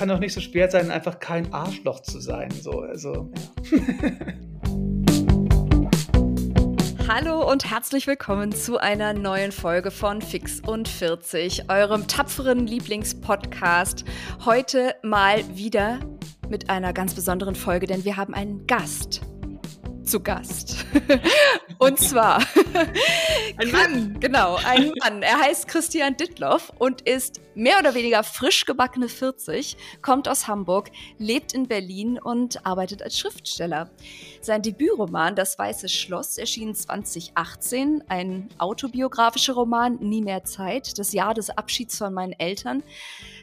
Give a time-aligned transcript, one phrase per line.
[0.00, 2.50] kann doch nicht so schwer sein, einfach kein Arschloch zu sein.
[2.52, 3.30] So, also,
[3.70, 3.80] ja.
[7.06, 14.06] Hallo und herzlich willkommen zu einer neuen Folge von Fix und 40, eurem tapferen Lieblingspodcast.
[14.46, 16.00] Heute mal wieder
[16.48, 19.20] mit einer ganz besonderen Folge, denn wir haben einen Gast
[20.02, 20.86] zu Gast.
[21.80, 22.38] Und zwar
[23.56, 24.20] ein Mann.
[24.20, 25.22] Genau, ein Mann.
[25.22, 30.90] Er heißt Christian Dittloff und ist mehr oder weniger frisch gebackene 40, kommt aus Hamburg,
[31.18, 33.90] lebt in Berlin und arbeitet als Schriftsteller.
[34.42, 41.32] Sein Debütroman Das Weiße Schloss erschien 2018, ein autobiografischer Roman Nie mehr Zeit, das Jahr
[41.32, 42.82] des Abschieds von meinen Eltern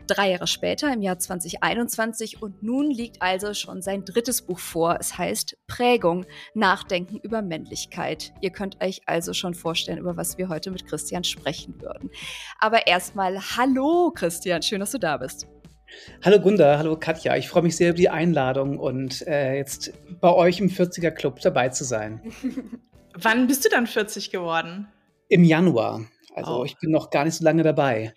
[0.07, 2.41] drei Jahre später, im Jahr 2021.
[2.41, 4.97] Und nun liegt also schon sein drittes Buch vor.
[4.99, 8.33] Es heißt Prägung, Nachdenken über Männlichkeit.
[8.41, 12.09] Ihr könnt euch also schon vorstellen, über was wir heute mit Christian sprechen würden.
[12.59, 15.47] Aber erstmal, hallo Christian, schön, dass du da bist.
[16.23, 17.37] Hallo Gunda, hallo Katja.
[17.37, 21.39] Ich freue mich sehr über die Einladung und äh, jetzt bei euch im 40er Club
[21.41, 22.21] dabei zu sein.
[23.13, 24.87] Wann bist du dann 40 geworden?
[25.29, 26.05] Im Januar.
[26.35, 26.65] Also oh.
[26.65, 28.13] ich bin noch gar nicht so lange dabei.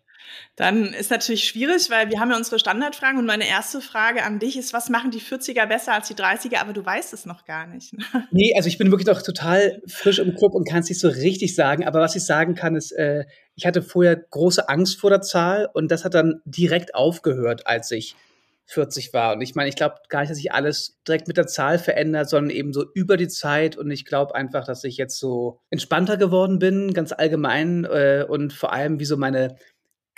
[0.56, 4.38] Dann ist natürlich schwierig, weil wir haben ja unsere Standardfragen und meine erste Frage an
[4.38, 7.44] dich ist, was machen die 40er besser als die 30er, aber du weißt es noch
[7.44, 7.92] gar nicht.
[7.92, 8.04] Ne?
[8.30, 11.08] Nee, also ich bin wirklich noch total frisch im Club und kann es nicht so
[11.08, 15.10] richtig sagen, aber was ich sagen kann ist, äh, ich hatte vorher große Angst vor
[15.10, 18.16] der Zahl und das hat dann direkt aufgehört, als ich
[18.70, 19.34] 40 war.
[19.34, 22.28] Und ich meine, ich glaube gar nicht, dass sich alles direkt mit der Zahl verändert,
[22.28, 23.76] sondern eben so über die Zeit.
[23.76, 27.84] Und ich glaube einfach, dass ich jetzt so entspannter geworden bin, ganz allgemein.
[27.84, 29.56] Äh, und vor allem, wie so meine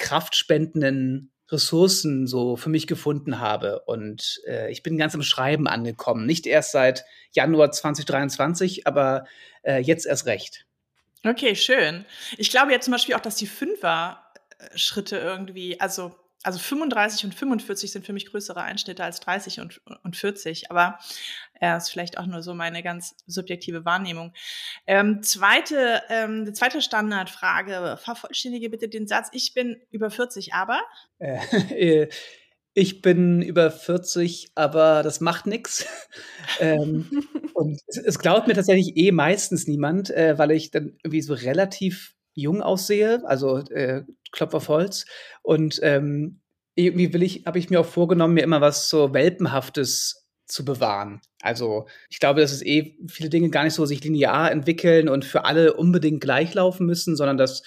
[0.03, 3.81] kraftspendenden Ressourcen so für mich gefunden habe.
[3.87, 6.27] Und äh, ich bin ganz im Schreiben angekommen.
[6.27, 9.27] Nicht erst seit Januar 2023, aber
[9.63, 10.67] äh, jetzt erst recht.
[11.25, 12.05] Okay, schön.
[12.37, 16.15] Ich glaube ja zum Beispiel auch, dass die Fünfer-Schritte irgendwie, also
[16.45, 20.99] also 35 und 45 sind für mich größere Einschnitte als 30 und, und 40, aber
[21.63, 24.33] äh, ist vielleicht auch nur so meine ganz subjektive Wahrnehmung.
[24.87, 30.81] Ähm, zweite, ähm, zweite Standardfrage, vervollständige bitte den Satz, ich bin über 40, aber?
[31.19, 31.39] Äh,
[32.03, 32.09] äh,
[32.75, 35.87] ich bin über 40, aber das macht nichts.
[36.61, 41.23] ähm, und es, es, glaubt mir tatsächlich eh meistens niemand, äh, weil ich dann irgendwie
[41.23, 44.03] so relativ jung aussehe, also äh,
[44.33, 45.05] Klopf auf Holz.
[45.43, 46.41] Und ähm,
[46.75, 50.22] irgendwie will ich, habe ich mir auch vorgenommen, mir immer was so Welpenhaftes
[50.53, 51.21] zu bewahren.
[51.41, 55.25] Also ich glaube, dass es eh viele Dinge gar nicht so sich linear entwickeln und
[55.25, 57.63] für alle unbedingt gleich laufen müssen, sondern dass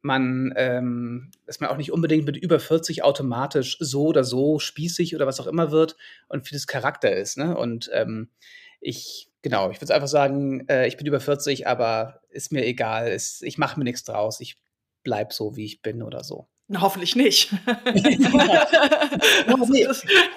[0.00, 5.14] man, ähm, dass man auch nicht unbedingt mit über 40 automatisch so oder so spießig
[5.14, 5.96] oder was auch immer wird
[6.28, 7.36] und vieles Charakter ist.
[7.36, 7.56] Ne?
[7.56, 8.28] Und ähm,
[8.80, 13.08] ich, genau, ich würde einfach sagen, äh, ich bin über 40, aber ist mir egal.
[13.08, 14.40] Ist, ich mache mir nichts draus.
[14.40, 14.56] Ich
[15.02, 16.46] bleib so, wie ich bin oder so.
[16.76, 17.52] Hoffentlich nicht.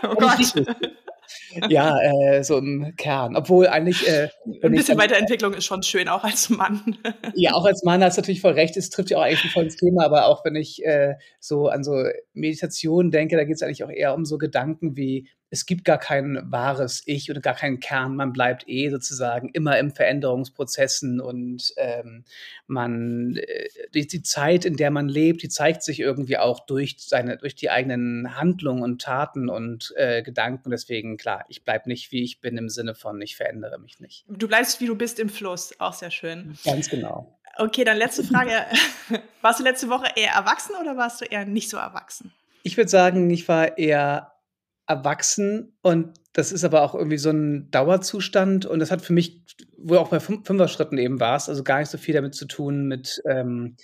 [0.04, 0.66] oh Gott.
[1.70, 3.36] Ja, äh, so ein Kern.
[3.36, 4.08] Obwohl eigentlich.
[4.08, 4.30] Äh,
[4.64, 6.98] ein bisschen Weiterentwicklung ist schon schön, auch als Mann.
[7.36, 8.78] ja, auch als Mann hast du natürlich voll recht.
[8.78, 10.06] Es trifft ja auch eigentlich voll ins Thema.
[10.06, 13.90] Aber auch wenn ich äh, so an so Meditation denke, da geht es eigentlich auch
[13.90, 18.16] eher um so Gedanken wie, es gibt gar kein wahres Ich oder gar keinen Kern.
[18.16, 22.24] Man bleibt eh sozusagen immer im Veränderungsprozessen und ähm,
[22.68, 26.96] man äh, die, die, Zeit, in der man lebt, die zeigt sich irgendwie auch durch
[27.00, 30.72] seine, durch die eigenen Handlungen und Taten und äh, Gedanken.
[30.72, 34.24] Deswegen klar, ich bleibe nicht wie ich bin im Sinne von ich verändere mich nicht.
[34.30, 36.58] Du bleibst wie du bist im Fluss, auch sehr schön.
[36.64, 37.38] Ganz genau.
[37.58, 38.54] Okay, dann letzte Frage:
[39.42, 42.32] Warst du letzte Woche eher erwachsen oder warst du eher nicht so erwachsen?
[42.64, 44.31] Ich würde sagen, ich war eher
[44.92, 49.42] erwachsen und das ist aber auch irgendwie so ein Dauerzustand und das hat für mich,
[49.78, 52.88] wo auch bei Fünfer-Schritten eben war es, also gar nicht so viel damit zu tun
[52.88, 53.76] mit, ähm,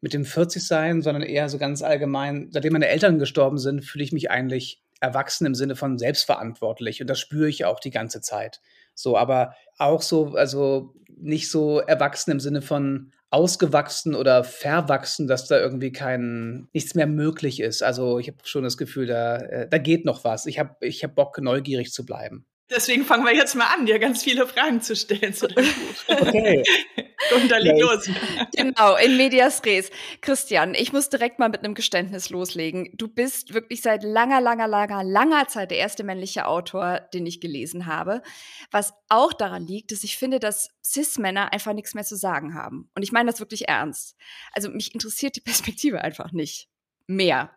[0.00, 4.12] mit dem 40-Sein, sondern eher so ganz allgemein, seitdem meine Eltern gestorben sind, fühle ich
[4.12, 8.60] mich eigentlich erwachsen im Sinne von selbstverantwortlich und das spüre ich auch die ganze Zeit.
[8.94, 15.46] So, aber auch so, also nicht so erwachsen im Sinne von ausgewachsen oder verwachsen, dass
[15.46, 17.82] da irgendwie kein nichts mehr möglich ist.
[17.82, 20.46] Also ich habe schon das Gefühl, da, äh, da geht noch was.
[20.46, 22.46] Ich habe ich hab Bock, neugierig zu bleiben.
[22.70, 26.20] Deswegen fangen wir jetzt mal an, dir ganz viele Fragen zu stellen zu dem Buch.
[26.20, 26.62] Okay.
[27.36, 28.08] Und da leg los.
[28.54, 29.90] Genau, in medias res.
[30.20, 32.90] Christian, ich muss direkt mal mit einem Geständnis loslegen.
[32.96, 37.40] Du bist wirklich seit langer, langer, langer, langer Zeit der erste männliche Autor, den ich
[37.40, 38.22] gelesen habe.
[38.70, 42.90] Was auch daran liegt, dass ich finde, dass Cis-Männer einfach nichts mehr zu sagen haben.
[42.94, 44.16] Und ich meine das wirklich ernst.
[44.52, 46.68] Also mich interessiert die Perspektive einfach nicht
[47.06, 47.50] mehr.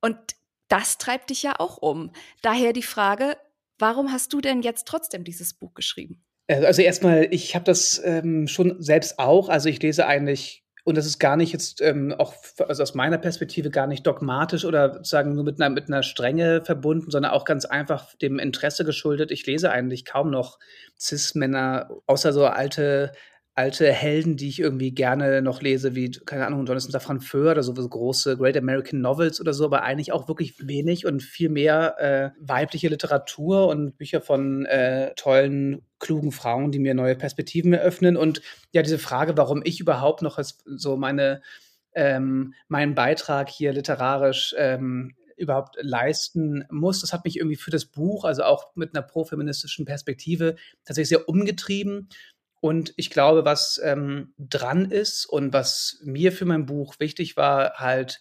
[0.00, 0.16] Und
[0.68, 2.12] das treibt dich ja auch um.
[2.42, 3.36] Daher die Frage,
[3.78, 6.24] Warum hast du denn jetzt trotzdem dieses Buch geschrieben?
[6.46, 9.48] Äh, also erstmal, ich habe das ähm, schon selbst auch.
[9.48, 12.34] Also ich lese eigentlich Und das ist gar nicht jetzt ähm, auch
[12.68, 16.62] also aus meiner Perspektive gar nicht dogmatisch oder sozusagen nur mit einer, mit einer Strenge
[16.64, 19.30] verbunden, sondern auch ganz einfach dem Interesse geschuldet.
[19.30, 20.58] Ich lese eigentlich kaum noch
[20.98, 23.12] Cis-Männer, außer so alte
[23.56, 27.62] alte Helden, die ich irgendwie gerne noch lese, wie, keine Ahnung, Jonathan Safran Foer oder
[27.62, 31.94] so, große Great American Novels oder so, aber eigentlich auch wirklich wenig und viel mehr
[31.98, 38.16] äh, weibliche Literatur und Bücher von äh, tollen, klugen Frauen, die mir neue Perspektiven eröffnen.
[38.16, 38.42] Und
[38.72, 41.40] ja, diese Frage, warum ich überhaupt noch so meine,
[41.94, 47.00] ähm, meinen Beitrag hier literarisch ähm, überhaupt leisten muss.
[47.00, 51.28] Das hat mich irgendwie für das Buch, also auch mit einer profeministischen Perspektive, tatsächlich sehr
[51.28, 52.08] umgetrieben.
[52.64, 57.74] Und ich glaube, was ähm, dran ist und was mir für mein Buch wichtig war,
[57.74, 58.20] halt,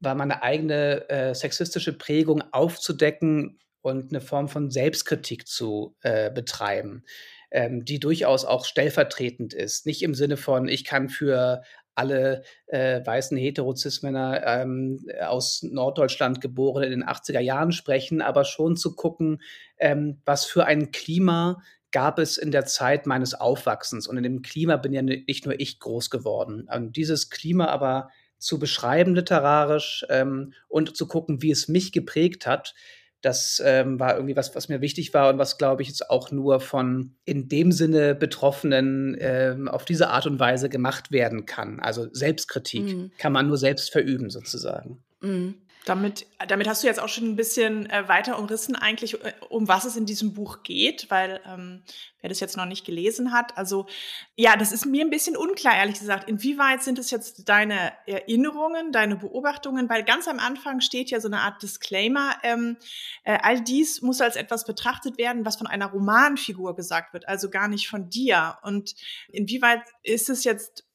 [0.00, 7.04] war meine eigene äh, sexistische Prägung aufzudecken und eine Form von Selbstkritik zu äh, betreiben,
[7.50, 9.84] ähm, die durchaus auch stellvertretend ist.
[9.84, 11.60] Nicht im Sinne von, ich kann für
[11.94, 18.78] alle äh, weißen Heterozismänner ähm, aus Norddeutschland geboren in den 80er Jahren sprechen, aber schon
[18.78, 19.42] zu gucken,
[19.76, 21.60] ähm, was für ein Klima
[21.94, 24.08] gab es in der Zeit meines Aufwachsens.
[24.08, 26.68] Und in dem Klima bin ja nicht nur ich groß geworden.
[26.74, 32.48] Und dieses Klima aber zu beschreiben literarisch ähm, und zu gucken, wie es mich geprägt
[32.48, 32.74] hat,
[33.20, 36.32] das ähm, war irgendwie was, was mir wichtig war und was, glaube ich, jetzt auch
[36.32, 41.78] nur von in dem Sinne Betroffenen ähm, auf diese Art und Weise gemacht werden kann.
[41.78, 43.12] Also Selbstkritik mhm.
[43.18, 45.04] kann man nur selbst verüben, sozusagen.
[45.20, 45.54] Mhm.
[45.84, 49.68] Damit, damit hast du jetzt auch schon ein bisschen äh, weiter umrissen, eigentlich, äh, um
[49.68, 51.82] was es in diesem Buch geht, weil ähm,
[52.22, 53.86] wer das jetzt noch nicht gelesen hat, also
[54.34, 56.26] ja, das ist mir ein bisschen unklar, ehrlich gesagt.
[56.26, 59.90] Inwieweit sind es jetzt deine Erinnerungen, deine Beobachtungen?
[59.90, 62.34] Weil ganz am Anfang steht ja so eine Art Disclaimer.
[62.42, 62.78] Ähm,
[63.24, 67.50] äh, all dies muss als etwas betrachtet werden, was von einer Romanfigur gesagt wird, also
[67.50, 68.56] gar nicht von dir.
[68.62, 68.94] Und
[69.28, 70.86] inwieweit ist es jetzt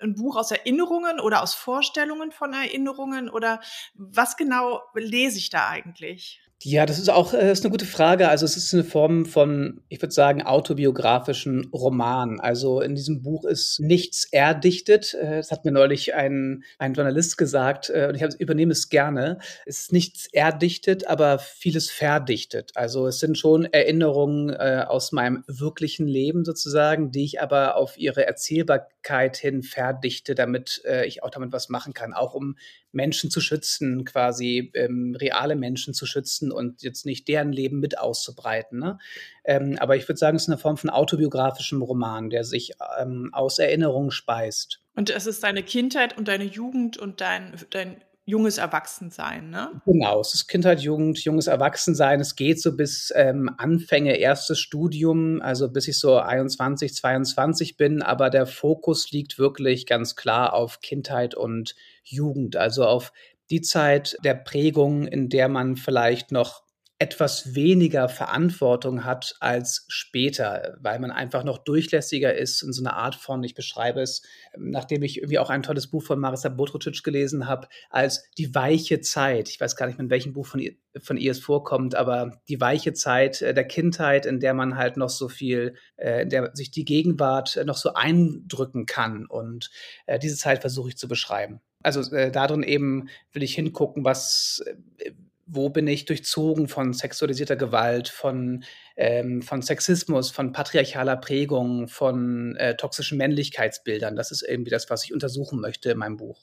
[0.00, 3.60] ein Buch aus Erinnerungen oder aus Vorstellungen von Erinnerungen oder
[3.94, 6.42] was genau lese ich da eigentlich?
[6.62, 8.28] Ja, das ist auch äh, ist eine gute Frage.
[8.28, 12.38] Also es ist eine Form von, ich würde sagen, autobiografischen Roman.
[12.38, 15.14] Also in diesem Buch ist nichts erdichtet.
[15.14, 19.38] Äh, das hat mir neulich ein, ein Journalist gesagt äh, und ich übernehme es gerne.
[19.64, 22.72] Es ist nichts erdichtet, aber vieles verdichtet.
[22.74, 28.26] Also es sind schon Erinnerungen aus meinem wirklichen Leben sozusagen, die ich aber auf ihre
[28.26, 32.56] Erzählbarkeit hin verdichte, damit ich auch damit was machen kann, auch um
[32.92, 37.98] Menschen zu schützen, quasi ähm, reale Menschen zu schützen und jetzt nicht deren Leben mit
[37.98, 38.78] auszubreiten.
[38.78, 38.98] Ne?
[39.44, 43.30] Ähm, aber ich würde sagen, es ist eine Form von autobiografischem Roman, der sich ähm,
[43.32, 44.80] aus Erinnerungen speist.
[44.96, 49.82] Und es ist deine Kindheit und deine Jugend und dein, dein junges Erwachsensein, ne?
[49.84, 52.20] Genau, es ist Kindheit, Jugend, junges Erwachsensein.
[52.20, 58.02] Es geht so bis ähm, Anfänge, erstes Studium, also bis ich so 21, 22 bin,
[58.02, 63.12] aber der Fokus liegt wirklich ganz klar auf Kindheit und Jugend, also auf
[63.50, 66.62] die Zeit der Prägung, in der man vielleicht noch
[67.00, 72.94] etwas weniger Verantwortung hat als später, weil man einfach noch durchlässiger ist in so einer
[72.94, 74.20] Art von, ich beschreibe es,
[74.58, 79.00] nachdem ich irgendwie auch ein tolles Buch von Marisa Botrucic gelesen habe, als die weiche
[79.00, 79.48] Zeit.
[79.48, 82.60] Ich weiß gar nicht, in welchem Buch von ihr, von ihr es vorkommt, aber die
[82.60, 86.50] weiche Zeit äh, der Kindheit, in der man halt noch so viel, äh, in der
[86.52, 89.24] sich die Gegenwart noch so eindrücken kann.
[89.24, 89.70] Und
[90.04, 91.62] äh, diese Zeit versuche ich zu beschreiben.
[91.82, 94.62] Also äh, darin eben will ich hingucken, was
[95.52, 98.64] wo bin ich durchzogen von sexualisierter Gewalt, von,
[98.96, 104.14] ähm, von Sexismus, von patriarchaler Prägung, von äh, toxischen Männlichkeitsbildern.
[104.14, 106.40] Das ist irgendwie das, was ich untersuchen möchte in meinem Buch.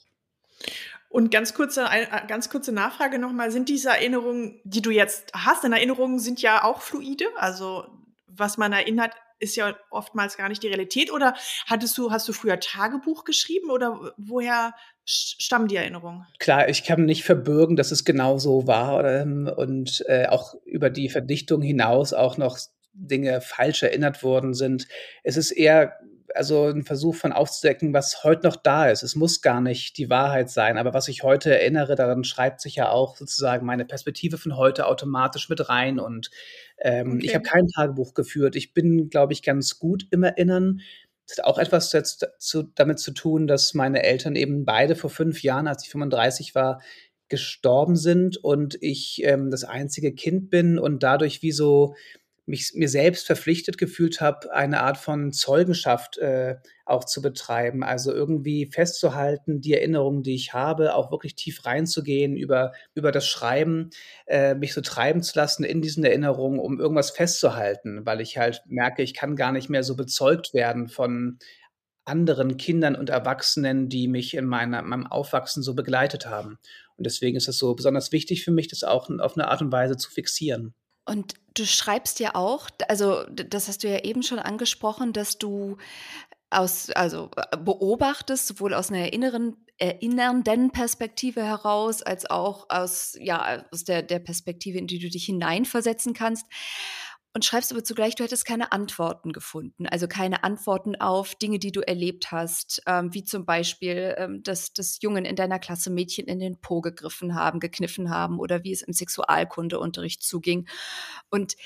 [1.08, 3.50] Und ganz kurze, äh, ganz kurze Nachfrage nochmal.
[3.50, 7.24] Sind diese Erinnerungen, die du jetzt hast, denn Erinnerungen sind ja auch fluide?
[7.36, 7.86] Also,
[8.26, 11.12] was man erinnert, ist ja oftmals gar nicht die Realität.
[11.12, 11.34] Oder
[11.66, 16.26] hattest du, hast du früher Tagebuch geschrieben oder woher stammen die Erinnerungen?
[16.38, 20.90] Klar, ich kann nicht verbürgen, dass es genau so war ähm, und äh, auch über
[20.90, 22.58] die Verdichtung hinaus auch noch
[22.92, 24.88] Dinge falsch erinnert worden sind.
[25.22, 25.94] Es ist eher
[26.34, 29.02] also ein Versuch von aufzudecken, was heute noch da ist.
[29.02, 32.76] Es muss gar nicht die Wahrheit sein, aber was ich heute erinnere, daran schreibt sich
[32.76, 35.98] ja auch sozusagen meine Perspektive von heute automatisch mit rein.
[35.98, 36.30] Und
[36.78, 37.26] ähm, okay.
[37.26, 38.56] ich habe kein Tagebuch geführt.
[38.56, 40.80] Ich bin, glaube ich, ganz gut im Erinnern.
[41.26, 45.10] Das hat auch etwas jetzt zu, damit zu tun, dass meine Eltern eben beide vor
[45.10, 46.80] fünf Jahren, als ich 35 war,
[47.28, 51.94] gestorben sind und ich ähm, das einzige Kind bin und dadurch wie so
[52.48, 57.84] mich mir selbst verpflichtet gefühlt habe, eine Art von Zeugenschaft äh, auch zu betreiben.
[57.84, 63.28] Also irgendwie festzuhalten, die Erinnerungen, die ich habe, auch wirklich tief reinzugehen über, über das
[63.28, 63.90] Schreiben,
[64.26, 68.62] äh, mich so treiben zu lassen in diesen Erinnerungen, um irgendwas festzuhalten, weil ich halt
[68.66, 71.38] merke, ich kann gar nicht mehr so bezeugt werden von
[72.06, 76.58] anderen Kindern und Erwachsenen, die mich in meiner, meinem Aufwachsen so begleitet haben.
[76.96, 79.70] Und deswegen ist es so besonders wichtig für mich, das auch auf eine Art und
[79.70, 80.74] Weise zu fixieren.
[81.08, 85.78] Und du schreibst ja auch, also das hast du ja eben schon angesprochen, dass du
[86.50, 93.64] aus, also äh, beobachtest, sowohl aus einer inneren, erinnernden Perspektive heraus, als auch aus, ja,
[93.70, 96.46] aus der, der Perspektive, in die du dich hineinversetzen kannst
[97.34, 99.86] und schreibst aber zugleich, du hättest keine Antworten gefunden.
[99.86, 104.72] Also keine Antworten auf Dinge, die du erlebt hast, ähm, wie zum Beispiel, ähm, dass,
[104.72, 108.72] dass Jungen in deiner Klasse Mädchen in den Po gegriffen haben, gekniffen haben oder wie
[108.72, 110.68] es im Sexualkundeunterricht zuging.
[111.30, 111.56] Und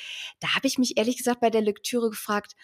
[0.41, 2.55] da habe ich mich ehrlich gesagt bei der Lektüre gefragt,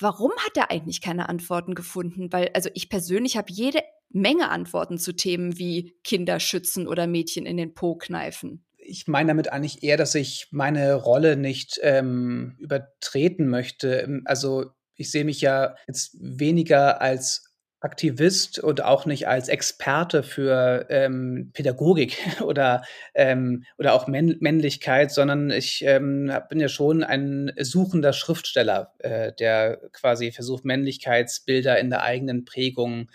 [0.00, 2.32] warum hat er eigentlich keine Antworten gefunden?
[2.32, 7.46] Weil, also ich persönlich habe jede Menge Antworten zu Themen wie Kinder schützen oder Mädchen
[7.46, 12.56] in den Po kneifen ich meine damit eigentlich eher, dass ich meine Rolle nicht ähm,
[12.58, 14.00] übertreten möchte.
[14.00, 17.46] Ähm, also ich sehe mich ja jetzt weniger als
[17.80, 22.82] Aktivist und auch nicht als Experte für ähm, Pädagogik oder,
[23.14, 29.32] ähm, oder auch Männ Männlichkeit, sondern ich ähm, bin ja schon ein suchender Schriftsteller, äh,
[29.38, 33.10] der quasi versucht, Männlichkeitsbilder in der eigenen Prägung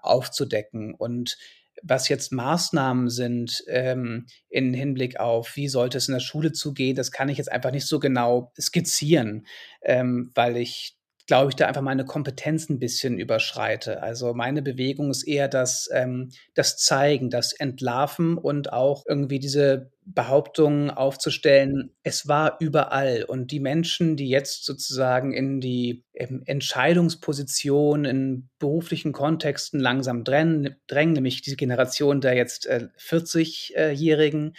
[0.00, 0.94] aufzudecken.
[0.94, 1.36] Und
[1.82, 6.96] was jetzt Maßnahmen sind ähm, in Hinblick auf, wie sollte es in der Schule zugehen,
[6.96, 9.46] das kann ich jetzt einfach nicht so genau skizzieren,
[9.82, 10.97] ähm, weil ich
[11.28, 14.02] glaube ich, da einfach meine Kompetenz ein bisschen überschreite.
[14.02, 19.90] Also meine Bewegung ist eher das, ähm, das Zeigen, das Entlarven und auch irgendwie diese
[20.06, 23.24] Behauptung aufzustellen, es war überall.
[23.24, 30.76] Und die Menschen, die jetzt sozusagen in die ähm, Entscheidungsposition in beruflichen Kontexten langsam drängen,
[30.86, 34.56] drängen nämlich diese Generation der jetzt äh, 40-Jährigen,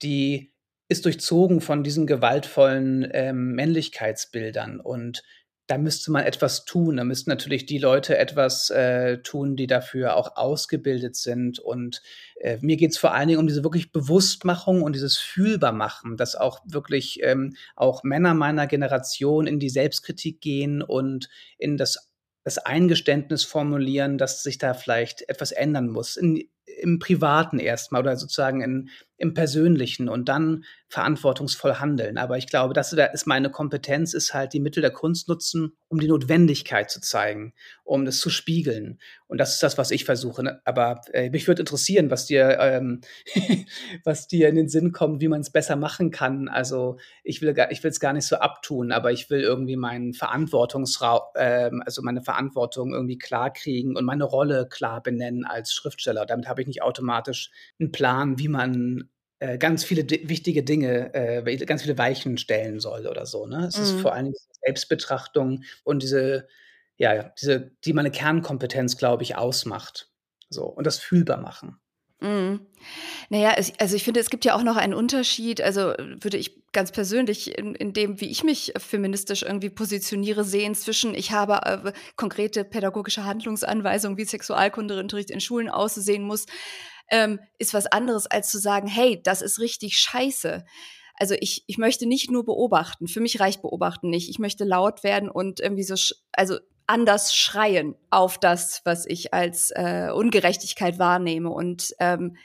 [0.00, 0.52] die
[0.86, 4.78] ist durchzogen von diesen gewaltvollen ähm, Männlichkeitsbildern.
[4.78, 5.24] Und
[5.66, 6.98] da müsste man etwas tun.
[6.98, 11.58] Da müssten natürlich die Leute etwas äh, tun, die dafür auch ausgebildet sind.
[11.58, 12.02] Und
[12.36, 16.36] äh, mir geht es vor allen Dingen um diese wirklich Bewusstmachung und dieses Fühlbarmachen, dass
[16.36, 21.28] auch wirklich ähm, auch Männer meiner Generation in die Selbstkritik gehen und
[21.58, 22.10] in das
[22.44, 26.16] das Eingeständnis formulieren, dass sich da vielleicht etwas ändern muss.
[26.16, 26.46] In,
[26.78, 32.18] Im Privaten erstmal oder sozusagen in, im Persönlichen und dann verantwortungsvoll handeln.
[32.18, 35.98] Aber ich glaube, das ist meine Kompetenz, ist halt die Mittel der Kunst nutzen, um
[35.98, 37.52] die Notwendigkeit zu zeigen,
[37.84, 38.98] um das zu spiegeln.
[39.26, 40.42] Und das ist das, was ich versuche.
[40.42, 40.60] Ne?
[40.64, 43.00] Aber äh, mich würde interessieren, was dir, ähm,
[44.04, 46.48] was dir in den Sinn kommt, wie man es besser machen kann.
[46.48, 50.12] Also ich will ich will es gar nicht so abtun, aber ich will irgendwie meinen
[50.12, 56.26] Verantwortungsraum, äh, also meine Verantwortung irgendwie klar kriegen und meine Rolle klar benennen als Schriftsteller.
[56.26, 59.03] Damit habe ich nicht automatisch einen Plan, wie man
[59.44, 63.46] äh, ganz viele wichtige Dinge, äh, ganz viele Weichen stellen soll oder so.
[63.46, 63.66] Ne?
[63.66, 63.82] Es mhm.
[63.82, 64.32] ist vor allem
[64.64, 66.48] Selbstbetrachtung und diese,
[66.96, 70.10] ja, diese, die meine Kernkompetenz, glaube ich, ausmacht.
[70.48, 71.76] So, und das fühlbar machen.
[72.20, 72.60] Mhm.
[73.28, 76.90] Naja, also ich finde, es gibt ja auch noch einen Unterschied, also würde ich ganz
[76.90, 81.92] persönlich in, in dem, wie ich mich feministisch irgendwie positioniere, sehen zwischen, ich habe äh,
[82.16, 86.46] konkrete pädagogische Handlungsanweisungen, wie Sexualkundeunterricht in Schulen aussehen muss,
[87.10, 90.64] ähm, ist was anderes, als zu sagen, hey, das ist richtig scheiße.
[91.16, 93.08] Also ich, ich möchte nicht nur beobachten.
[93.08, 94.28] Für mich reicht beobachten nicht.
[94.28, 95.94] Ich möchte laut werden und irgendwie so,
[96.32, 101.50] also anders schreien auf das, was ich als äh, Ungerechtigkeit wahrnehme.
[101.50, 102.36] Und ähm,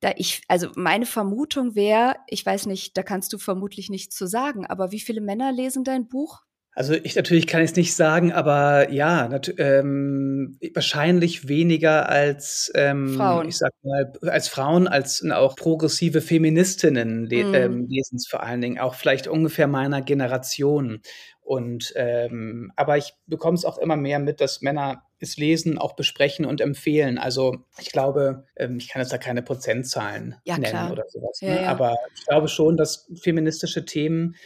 [0.00, 4.26] da ich, also meine Vermutung wäre, ich weiß nicht, da kannst du vermutlich nichts zu
[4.26, 6.42] sagen, aber wie viele Männer lesen dein Buch?
[6.74, 13.48] Also ich natürlich kann es nicht sagen, aber ja, ähm, wahrscheinlich weniger als ähm, Frauen.
[13.48, 17.54] Ich sag mal als Frauen, als auch progressive Feministinnen le mm.
[17.54, 21.02] ähm, lesen es vor allen Dingen auch vielleicht ungefähr meiner Generation.
[21.42, 25.94] Und ähm, aber ich bekomme es auch immer mehr mit, dass Männer es lesen, auch
[25.94, 27.18] besprechen und empfehlen.
[27.18, 30.92] Also ich glaube, ähm, ich kann jetzt da keine Prozentzahlen ja, nennen klar.
[30.92, 31.38] oder sowas.
[31.40, 31.62] Ja, ne?
[31.62, 31.68] ja.
[31.68, 34.36] Aber ich glaube schon, dass feministische Themen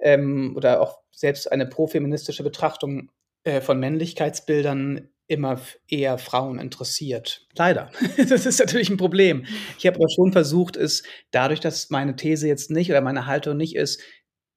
[0.00, 3.10] ähm, oder auch selbst eine profeministische Betrachtung
[3.42, 7.48] äh, von Männlichkeitsbildern immer eher Frauen interessiert.
[7.56, 7.90] Leider.
[8.28, 9.44] das ist natürlich ein Problem.
[9.78, 13.56] Ich habe aber schon versucht, es dadurch, dass meine These jetzt nicht oder meine Haltung
[13.56, 14.00] nicht ist,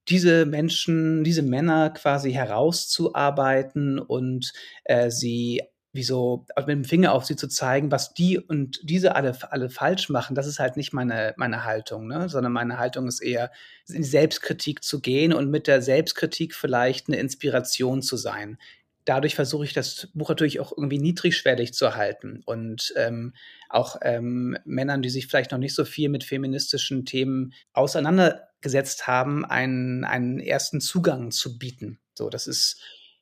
[0.09, 4.51] diese Menschen, diese Männer quasi herauszuarbeiten und
[4.83, 5.61] äh, sie
[5.91, 9.69] wie so mit dem Finger auf sie zu zeigen, was die und diese alle, alle
[9.69, 12.29] falsch machen, das ist halt nicht meine, meine Haltung, ne?
[12.29, 13.51] sondern meine Haltung ist eher,
[13.87, 18.59] in die Selbstkritik zu gehen und mit der Selbstkritik vielleicht eine Inspiration zu sein.
[19.05, 23.33] Dadurch versuche ich das Buch natürlich auch irgendwie niedrigschwellig zu halten und ähm,
[23.67, 29.43] auch ähm, Männern, die sich vielleicht noch nicht so viel mit feministischen Themen auseinandergesetzt haben,
[29.43, 31.99] einen, einen ersten Zugang zu bieten.
[32.13, 32.79] So, das ist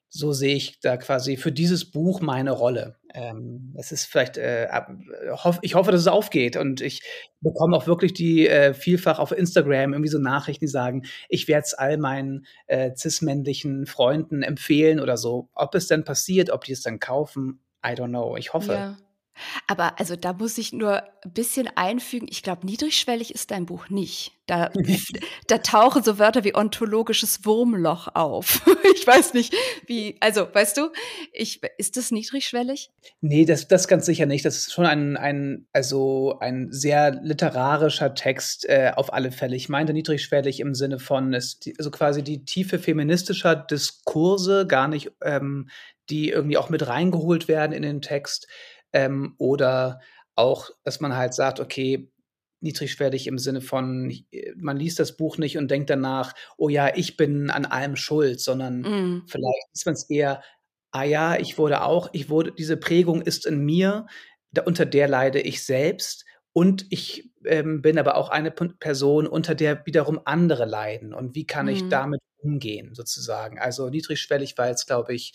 [0.10, 2.98] so sehe ich da quasi für dieses Buch meine Rolle.
[3.14, 4.68] Ähm, es ist vielleicht, äh,
[5.32, 7.02] hoff, ich hoffe, dass es aufgeht und ich
[7.42, 11.66] bekomme auch wirklich die äh, vielfach auf Instagram irgendwie so Nachrichten, die sagen, ich werde
[11.66, 15.50] es all meinen äh, cis-männlichen Freunden empfehlen oder so.
[15.54, 18.38] Ob es denn passiert, ob die es dann kaufen, I don't know.
[18.38, 18.74] Ich hoffe.
[18.74, 18.98] Ja.
[19.68, 22.28] Aber also da muss ich nur ein bisschen einfügen.
[22.30, 24.34] Ich glaube, niedrigschwellig ist dein Buch nicht.
[24.48, 24.72] Da,
[25.48, 28.62] da tauchen so Wörter wie ontologisches Wurmloch auf.
[28.96, 29.54] ich weiß nicht,
[29.86, 30.90] wie, also, weißt du,
[31.34, 32.90] ich, ist das niedrigschwellig?
[33.22, 34.46] Nee, das, das ganz sicher nicht.
[34.46, 39.56] Das ist schon ein, ein, also ein sehr literarischer Text äh, auf alle Fälle.
[39.56, 45.12] Ich meinte niedrigschwellig im Sinne von, ist also quasi die Tiefe feministischer Diskurse, gar nicht,
[45.22, 45.70] ähm,
[46.10, 48.48] die irgendwie auch mit reingeholt werden in den Text
[48.94, 50.00] ähm, oder
[50.36, 52.12] auch, dass man halt sagt, okay,
[52.60, 56.96] niedrigschwellig im Sinne von, äh, man liest das Buch nicht und denkt danach, oh ja,
[56.96, 59.24] ich bin an allem schuld, sondern mm.
[59.28, 60.42] vielleicht ist man es eher,
[60.92, 64.08] ah ja, ich wurde auch, ich wurde, diese Prägung ist in mir,
[64.52, 69.54] da, unter der leide ich selbst und ich ähm, bin aber auch eine Person, unter
[69.54, 71.14] der wiederum andere leiden.
[71.14, 71.70] Und wie kann mm.
[71.70, 73.60] ich damit umgehen, sozusagen?
[73.60, 75.34] Also niedrigschwellig, weil es, glaube ich,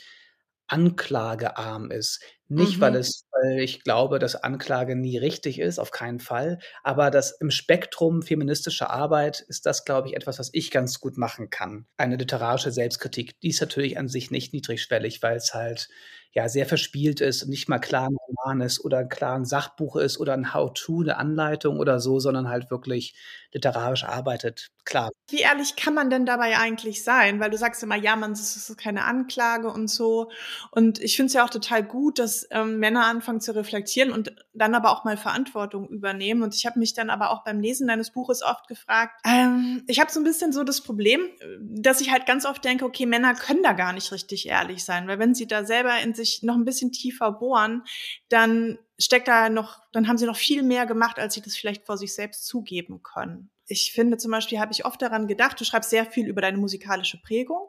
[0.67, 2.21] anklagearm ist.
[2.53, 2.81] Nicht, mhm.
[2.83, 6.59] weil es, weil ich glaube, dass Anklage nie richtig ist, auf keinen Fall.
[6.83, 11.17] Aber das im Spektrum feministischer Arbeit ist das, glaube ich, etwas, was ich ganz gut
[11.17, 11.87] machen kann.
[11.97, 15.89] Eine literarische Selbstkritik, die ist natürlich an sich nicht niedrigschwellig, weil es halt
[16.33, 20.19] ja sehr verspielt ist und nicht mal klar ein Roman ist oder ein Sachbuch ist
[20.19, 23.15] oder ein How-to, eine Anleitung oder so, sondern halt wirklich
[23.53, 24.69] literarisch arbeitet.
[24.85, 25.11] Klar.
[25.29, 27.39] Wie ehrlich kann man denn dabei eigentlich sein?
[27.39, 30.31] Weil du sagst immer, ja, man das ist keine Anklage und so.
[30.71, 34.35] Und ich finde es ja auch total gut, dass ähm, Männer anfangen zu reflektieren und
[34.55, 36.43] dann aber auch mal Verantwortung übernehmen.
[36.43, 40.01] Und ich habe mich dann aber auch beim Lesen deines Buches oft gefragt, ähm, ich
[40.01, 41.21] habe so ein bisschen so das Problem,
[41.61, 45.07] dass ich halt ganz oft denke, okay, Männer können da gar nicht richtig ehrlich sein,
[45.07, 47.83] weil wenn sie da selber in sich noch ein bisschen tiefer bohren,
[48.29, 51.87] dann steckt da noch, dann haben sie noch viel mehr gemacht, als sie das vielleicht
[51.87, 53.51] vor sich selbst zugeben können.
[53.67, 56.59] Ich finde zum Beispiel, habe ich oft daran gedacht, du schreibst sehr viel über deine
[56.59, 57.69] musikalische Prägung.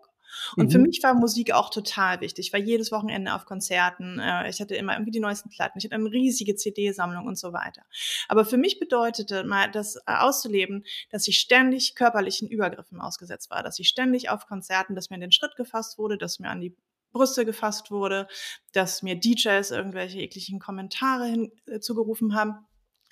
[0.56, 0.71] Und mhm.
[0.71, 2.47] für mich war Musik auch total wichtig.
[2.47, 4.19] Ich war jedes Wochenende auf Konzerten.
[4.19, 5.77] Äh, ich hatte immer irgendwie die neuesten Platten.
[5.77, 7.84] Ich hatte eine riesige CD-Sammlung und so weiter.
[8.27, 13.63] Aber für mich bedeutete mal das äh, auszuleben, dass ich ständig körperlichen Übergriffen ausgesetzt war,
[13.63, 16.62] dass ich ständig auf Konzerten, dass mir in den Schritt gefasst wurde, dass mir an
[16.62, 16.75] die
[17.13, 18.28] Brüste gefasst wurde,
[18.73, 22.65] dass mir DJs irgendwelche ekligen Kommentare hinzugerufen äh, haben.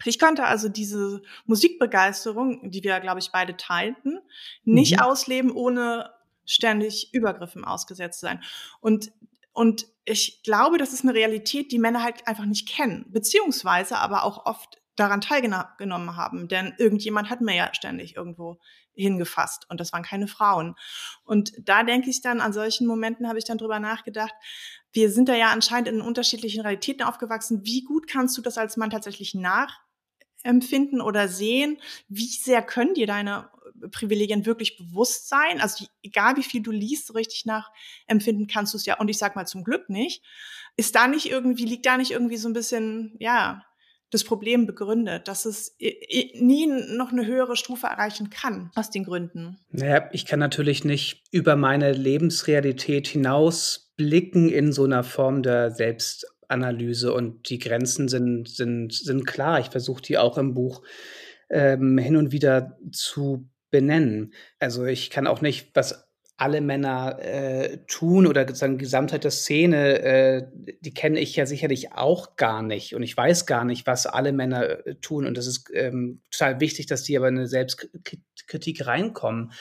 [0.04, 4.20] Ich konnte also diese Musikbegeisterung, die wir, glaube ich, beide teilten,
[4.64, 5.04] nicht mhm.
[5.04, 6.12] ausleben, ohne
[6.46, 8.44] ständig Übergriffen ausgesetzt zu sein.
[8.80, 9.12] Und,
[9.54, 14.24] und ich glaube, das ist eine Realität, die Männer halt einfach nicht kennen, beziehungsweise aber
[14.24, 16.48] auch oft daran teilgenommen haben.
[16.48, 18.60] Denn irgendjemand hat mir ja ständig irgendwo
[18.95, 20.75] hingefasst und das waren keine Frauen.
[21.23, 24.34] Und da denke ich dann, an solchen Momenten habe ich dann drüber nachgedacht,
[24.91, 27.62] wir sind da ja anscheinend in unterschiedlichen Realitäten aufgewachsen.
[27.63, 31.77] Wie gut kannst du das als Mann tatsächlich nachempfinden oder sehen?
[32.10, 33.49] Wie sehr können dir deine
[33.91, 35.62] Privilegien wirklich bewusst sein?
[35.62, 38.99] Also egal wie viel du liest, so richtig nachempfinden kannst du es ja.
[38.99, 40.23] Und ich sag mal zum Glück nicht.
[40.75, 43.65] Ist da nicht irgendwie, liegt da nicht irgendwie so ein bisschen, ja,
[44.12, 49.58] das Problem begründet, dass es nie noch eine höhere Stufe erreichen kann, aus den Gründen.
[49.71, 55.71] Naja, ich kann natürlich nicht über meine Lebensrealität hinaus blicken in so einer Form der
[55.71, 59.60] Selbstanalyse und die Grenzen sind, sind, sind klar.
[59.62, 60.84] Ich versuche die auch im Buch
[61.50, 64.34] ähm, hin und wieder zu benennen.
[64.60, 66.11] Also ich kann auch nicht, was
[66.41, 70.47] alle Männer äh, tun oder sozusagen Gesamtheit der Szene, äh,
[70.82, 72.95] die kenne ich ja sicherlich auch gar nicht.
[72.95, 75.27] Und ich weiß gar nicht, was alle Männer äh, tun.
[75.27, 79.51] Und das ist ähm, total wichtig, dass die aber in eine Selbstkritik reinkommen.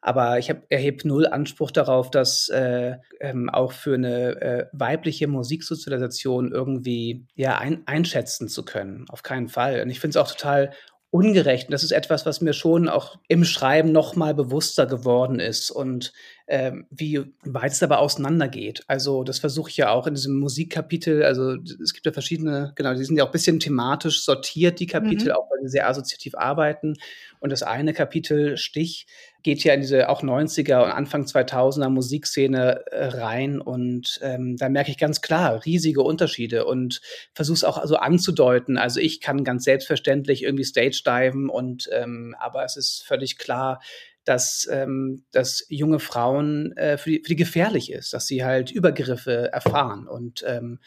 [0.00, 6.52] Aber ich erhebe null Anspruch darauf, das äh, ähm, auch für eine äh, weibliche Musiksozialisation
[6.52, 9.06] irgendwie ja, ein, einschätzen zu können.
[9.08, 9.82] Auf keinen Fall.
[9.82, 10.70] Und ich finde es auch total
[11.10, 11.68] ungerecht.
[11.68, 15.70] Und das ist etwas, was mir schon auch im Schreiben noch mal bewusster geworden ist
[15.70, 16.12] und
[16.46, 18.84] ähm, wie weit es aber auseinandergeht.
[18.88, 21.22] Also das versuche ich ja auch in diesem Musikkapitel.
[21.22, 24.86] Also es gibt ja verschiedene, genau, die sind ja auch ein bisschen thematisch sortiert, die
[24.86, 25.32] Kapitel, mhm.
[25.32, 26.94] auch weil sie sehr assoziativ arbeiten.
[27.40, 29.06] Und das eine Kapitel Stich
[29.42, 34.68] geht ja in diese auch 90er und Anfang 2000er Musikszene äh, rein und ähm, da
[34.68, 37.00] merke ich ganz klar riesige Unterschiede und
[37.34, 38.76] versuche es auch so anzudeuten.
[38.78, 43.80] Also ich kann ganz selbstverständlich irgendwie Stage diven und ähm, aber es ist völlig klar,
[44.28, 48.70] dass, ähm, dass junge Frauen äh, für, die, für die gefährlich ist, dass sie halt
[48.70, 50.06] Übergriffe erfahren.
[50.06, 50.80] Und ähm,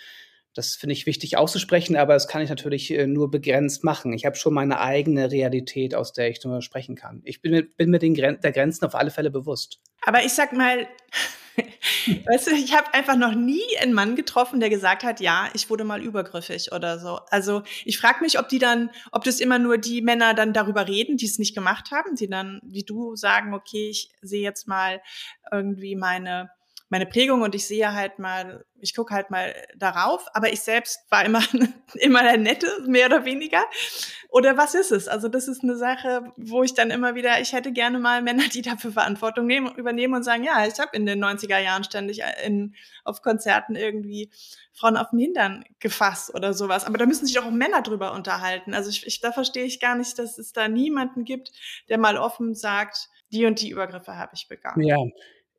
[0.54, 4.12] das finde ich wichtig auszusprechen, aber das kann ich natürlich äh, nur begrenzt machen.
[4.14, 7.22] Ich habe schon meine eigene Realität, aus der ich nur sprechen kann.
[7.24, 9.80] Ich bin, bin mir den Gren der Grenzen auf alle Fälle bewusst.
[10.06, 10.88] Aber ich sag mal,
[12.26, 15.70] weißt du, ich habe einfach noch nie einen Mann getroffen, der gesagt hat, ja, ich
[15.70, 17.20] wurde mal übergriffig oder so.
[17.30, 20.88] Also ich frage mich, ob die dann, ob das immer nur die Männer dann darüber
[20.88, 24.68] reden, die es nicht gemacht haben, die dann, wie du sagen, okay, ich sehe jetzt
[24.68, 25.02] mal
[25.52, 26.50] irgendwie meine
[26.92, 31.00] meine Prägung und ich sehe halt mal, ich gucke halt mal darauf, aber ich selbst
[31.10, 31.42] war immer,
[31.94, 33.64] immer der Nette, mehr oder weniger.
[34.28, 35.08] Oder was ist es?
[35.08, 38.44] Also das ist eine Sache, wo ich dann immer wieder, ich hätte gerne mal Männer,
[38.54, 42.24] die dafür Verantwortung nehmen, übernehmen und sagen, ja, ich habe in den 90er Jahren ständig
[42.46, 42.76] in,
[43.06, 44.30] auf Konzerten irgendwie
[44.74, 46.84] Frauen auf dem Hintern gefasst oder sowas.
[46.86, 48.74] Aber da müssen sich auch Männer drüber unterhalten.
[48.74, 51.54] Also ich, ich, da verstehe ich gar nicht, dass es da niemanden gibt,
[51.88, 54.86] der mal offen sagt, die und die Übergriffe habe ich begangen.
[54.86, 54.98] Ja,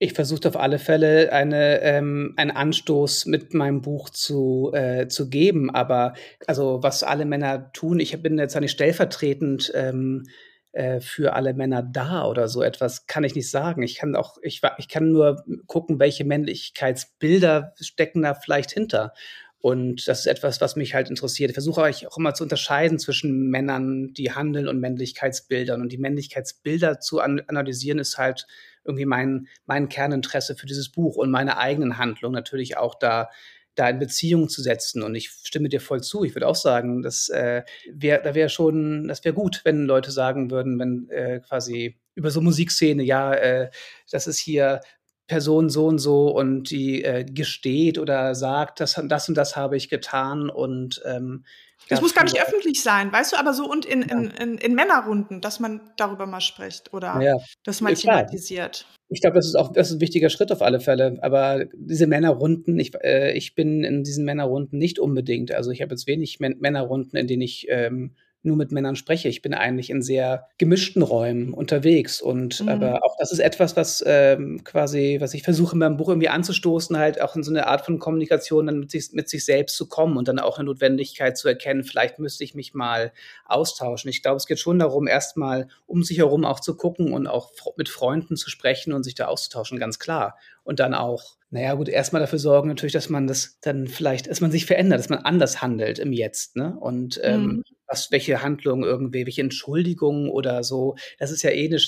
[0.02, 5.30] ich versuche auf alle Fälle eine, ähm, einen Anstoß mit meinem Buch zu, äh, zu
[5.30, 5.70] geben.
[5.70, 10.24] Aber also was alle Männer tun, ich bin jetzt nicht stellvertretend ähm,
[10.72, 13.84] äh, für alle Männer da oder so etwas, kann ich nicht sagen.
[13.84, 19.12] Ich kann auch, ich, ich kann nur gucken, welche Männlichkeitsbilder stecken da vielleicht hinter.
[19.60, 21.50] Und das ist etwas, was mich halt interessiert.
[21.50, 25.80] Ich versuche euch auch immer zu unterscheiden zwischen Männern, die handeln und Männlichkeitsbildern.
[25.80, 28.48] Und die Männlichkeitsbilder zu an analysieren ist halt
[28.84, 33.28] irgendwie mein, mein Kerninteresse für dieses Buch und meine eigenen Handlungen natürlich auch da
[33.74, 35.02] da in Beziehung zu setzen.
[35.02, 36.24] Und ich stimme dir voll zu.
[36.24, 40.10] Ich würde auch sagen, das äh, wäre, da wäre schon, das wäre gut, wenn Leute
[40.10, 43.70] sagen würden, wenn äh, quasi über so Musikszene, ja, äh,
[44.10, 44.80] das ist hier
[45.26, 49.76] Person so und so und die äh, gesteht oder sagt, das, das und das habe
[49.76, 51.44] ich getan und ähm,
[51.88, 54.74] das muss gar nicht öffentlich sein, weißt du, aber so und in, in, in, in
[54.74, 57.36] Männerrunden, dass man darüber mal spricht oder ja.
[57.64, 58.86] das mal thematisiert.
[59.08, 61.18] Ich glaube, das ist auch das ist ein wichtiger Schritt auf alle Fälle.
[61.20, 65.52] Aber diese Männerrunden, ich, äh, ich bin in diesen Männerrunden nicht unbedingt.
[65.52, 69.28] Also ich habe jetzt wenig Männerrunden, in denen ich ähm, nur mit Männern spreche.
[69.28, 72.20] Ich bin eigentlich in sehr gemischten Räumen unterwegs.
[72.20, 72.68] Und mhm.
[72.68, 76.28] aber auch das ist etwas, was ähm, quasi, was ich versuche in meinem Buch irgendwie
[76.28, 79.76] anzustoßen, halt auch in so eine Art von Kommunikation dann mit sich, mit sich selbst
[79.76, 83.12] zu kommen und dann auch eine Notwendigkeit zu erkennen, vielleicht müsste ich mich mal
[83.46, 84.10] austauschen.
[84.10, 87.52] Ich glaube, es geht schon darum, erstmal um sich herum auch zu gucken und auch
[87.76, 90.36] mit Freunden zu sprechen und sich da auszutauschen, ganz klar.
[90.64, 94.40] Und dann auch naja, gut, erstmal dafür sorgen natürlich, dass man das dann vielleicht, dass
[94.40, 96.76] man sich verändert, dass man anders handelt im Jetzt, ne?
[96.80, 97.62] Und ähm, mhm
[97.92, 100.96] was, welche Handlungen irgendwie, welche Entschuldigungen oder so.
[101.18, 101.78] Das ist ja eh eine,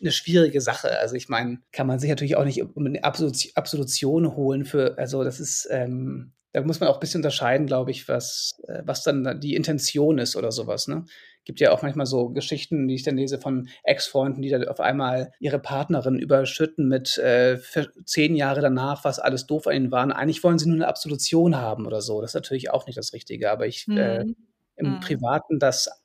[0.00, 0.98] eine schwierige Sache.
[0.98, 5.24] Also ich meine, kann man sich natürlich auch nicht um eine Absolution holen für, also
[5.24, 9.02] das ist, ähm, da muss man auch ein bisschen unterscheiden, glaube ich, was, äh, was
[9.02, 10.86] dann die Intention ist oder sowas.
[10.86, 11.04] Ne?
[11.44, 14.80] Gibt ja auch manchmal so Geschichten, die ich dann lese von Ex-Freunden, die dann auf
[14.80, 17.58] einmal ihre Partnerin überschütten mit äh,
[18.04, 20.04] zehn Jahre danach, was alles doof an ihnen war.
[20.14, 22.20] Eigentlich wollen sie nur eine Absolution haben oder so.
[22.20, 23.50] Das ist natürlich auch nicht das Richtige.
[23.50, 23.96] Aber ich mhm.
[23.96, 24.24] äh,
[24.76, 25.00] im mhm.
[25.00, 26.01] Privaten das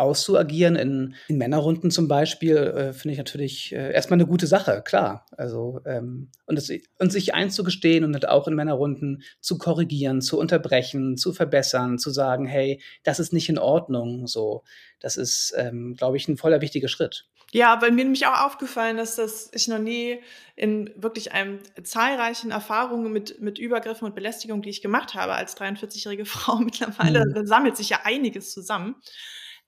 [0.00, 4.82] auszuagieren, in, in Männerrunden zum Beispiel, äh, finde ich natürlich äh, erstmal eine gute Sache,
[4.84, 5.26] klar.
[5.36, 11.16] Also, ähm, und, das, und sich einzugestehen und auch in Männerrunden zu korrigieren, zu unterbrechen,
[11.16, 14.64] zu verbessern, zu sagen, hey, das ist nicht in Ordnung, so.
[14.98, 17.26] Das ist, ähm, glaube ich, ein voller wichtiger Schritt.
[17.52, 20.20] Ja, weil mir nämlich auch aufgefallen ist, dass ich noch nie
[20.54, 25.56] in wirklich einem zahlreichen Erfahrungen mit, mit Übergriffen und Belästigung, die ich gemacht habe als
[25.56, 27.34] 43-jährige Frau mittlerweile, mhm.
[27.34, 28.94] da sammelt sich ja einiges zusammen.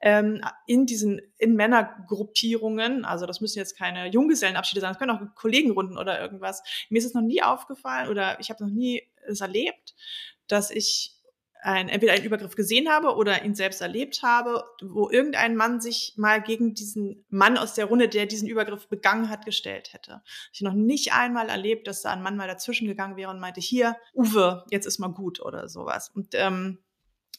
[0.03, 5.35] Ähm, in diesen, in Männergruppierungen, also das müssen jetzt keine Junggesellenabschiede sein, das können auch
[5.37, 6.63] Kollegenrunden oder irgendwas.
[6.91, 9.95] Mir ist es noch nie aufgefallen oder ich habe noch nie es erlebt,
[10.49, 11.23] dass ich
[11.63, 16.15] ein, entweder einen Übergriff gesehen habe oder ihn selbst erlebt habe, wo irgendein Mann sich
[16.17, 20.23] mal gegen diesen Mann aus der Runde, der diesen Übergriff begangen hat, gestellt hätte.
[20.53, 23.61] Ich noch nicht einmal erlebt, dass da ein Mann mal dazwischen gegangen wäre und meinte,
[23.61, 26.11] hier, Uwe, jetzt ist mal gut oder sowas.
[26.13, 26.79] Und ähm,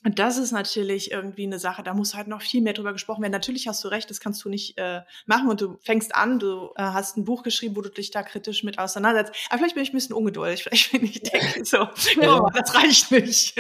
[0.04, 3.22] und das ist natürlich irgendwie eine Sache, da muss halt noch viel mehr drüber gesprochen
[3.22, 3.32] werden.
[3.32, 6.72] Natürlich hast du recht, das kannst du nicht äh, machen und du fängst an, du
[6.76, 9.34] äh, hast ein Buch geschrieben, wo du dich da kritisch mit auseinandersetzt.
[9.50, 10.64] Aber vielleicht bin ich ein bisschen ungeduldig.
[10.74, 11.88] Vielleicht bin ich denke so,
[12.22, 13.56] oh, das reicht nicht.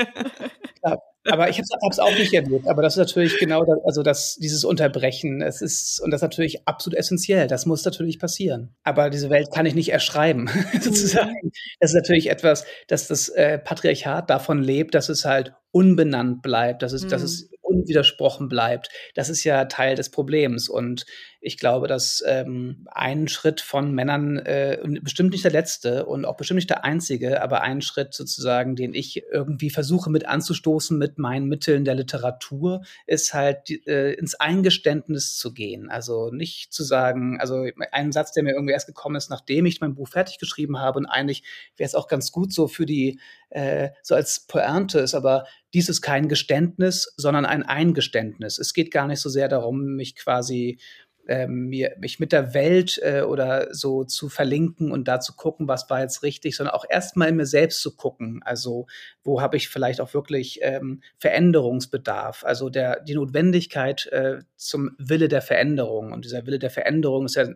[0.83, 2.67] Ja, aber ich habe es auch nicht erlebt.
[2.67, 5.41] Aber das ist natürlich genau, das, also das, dieses Unterbrechen.
[5.41, 7.47] Es ist und das ist natürlich absolut essentiell.
[7.47, 8.75] Das muss natürlich passieren.
[8.83, 10.49] Aber diese Welt kann ich nicht erschreiben,
[10.81, 11.51] sozusagen.
[11.79, 16.83] Das ist natürlich etwas, dass das äh, Patriarchat davon lebt, dass es halt unbenannt bleibt,
[16.83, 17.09] dass es, mhm.
[17.09, 18.89] dass es unwidersprochen bleibt.
[19.15, 20.69] Das ist ja Teil des Problems.
[20.69, 21.05] Und
[21.43, 26.37] ich glaube, dass ähm, ein Schritt von Männern, äh, bestimmt nicht der letzte und auch
[26.37, 31.17] bestimmt nicht der einzige, aber ein Schritt sozusagen, den ich irgendwie versuche mit anzustoßen mit
[31.17, 35.89] meinen Mitteln der Literatur, ist halt äh, ins Eingeständnis zu gehen.
[35.89, 39.81] Also nicht zu sagen, also ein Satz, der mir irgendwie erst gekommen ist, nachdem ich
[39.81, 41.43] mein Buch fertig geschrieben habe und eigentlich
[41.75, 45.89] wäre es auch ganz gut so für die, äh, so als Pointe ist, aber dies
[45.89, 48.59] ist kein Geständnis, sondern ein Eingeständnis.
[48.59, 50.79] Es geht gar nicht so sehr darum, mich quasi
[51.27, 55.67] ähm, mir, mich mit der Welt äh, oder so zu verlinken und da zu gucken,
[55.67, 58.41] was war jetzt richtig, sondern auch erstmal in mir selbst zu gucken.
[58.43, 58.87] Also
[59.23, 65.27] wo habe ich vielleicht auch wirklich ähm, Veränderungsbedarf, also der, die Notwendigkeit äh, zum Wille
[65.27, 66.11] der Veränderung.
[66.11, 67.47] Und dieser Wille der Veränderung ist ja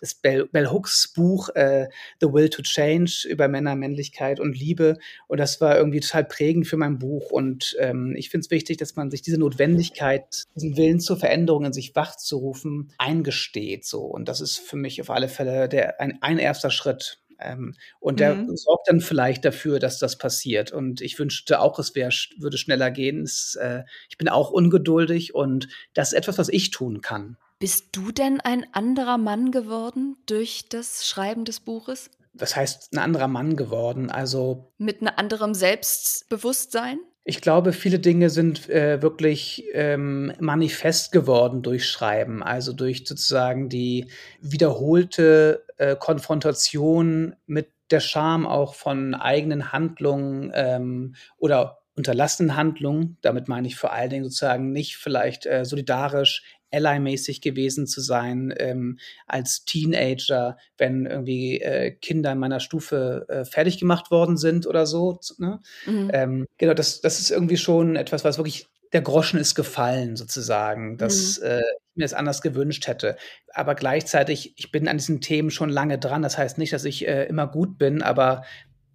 [0.00, 1.88] das Bell, Bell Hooks Buch äh,
[2.20, 4.98] The Will to Change über Männer, Männlichkeit und Liebe.
[5.26, 7.30] Und das war irgendwie total prägend für mein Buch.
[7.30, 11.64] Und ähm, ich finde es wichtig, dass man sich diese Notwendigkeit, diesen Willen zur Veränderung
[11.64, 13.84] in sich wachzurufen, eingesteht.
[13.84, 14.02] So.
[14.02, 17.20] Und das ist für mich auf alle Fälle der, ein, ein erster Schritt.
[17.40, 18.56] Ähm, und der mhm.
[18.56, 20.72] sorgt dann vielleicht dafür, dass das passiert.
[20.72, 23.22] Und ich wünschte auch, es wär, würde schneller gehen.
[23.22, 27.36] Es, äh, ich bin auch ungeduldig und das ist etwas, was ich tun kann.
[27.58, 32.10] Bist du denn ein anderer Mann geworden durch das Schreiben des Buches?
[32.32, 34.10] Was heißt ein anderer Mann geworden?
[34.10, 36.98] Also mit einem anderen Selbstbewusstsein?
[37.24, 43.68] Ich glaube, viele Dinge sind äh, wirklich ähm, manifest geworden durch Schreiben, also durch sozusagen
[43.68, 44.06] die
[44.40, 53.16] wiederholte äh, Konfrontation mit der Scham auch von eigenen Handlungen ähm, oder unterlassenen Handlungen.
[53.22, 58.52] Damit meine ich vor allen Dingen sozusagen nicht vielleicht äh, solidarisch Ally-mäßig gewesen zu sein
[58.58, 64.66] ähm, als Teenager, wenn irgendwie äh, Kinder in meiner Stufe äh, fertig gemacht worden sind
[64.66, 65.18] oder so.
[65.38, 65.60] Ne?
[65.86, 66.10] Mhm.
[66.12, 70.98] Ähm, genau, das, das ist irgendwie schon etwas, was wirklich der Groschen ist gefallen, sozusagen,
[70.98, 71.46] dass mhm.
[71.46, 71.62] äh,
[71.98, 73.16] mir das anders gewünscht hätte.
[73.52, 76.22] Aber gleichzeitig, ich bin an diesen Themen schon lange dran.
[76.22, 78.42] Das heißt nicht, dass ich äh, immer gut bin, aber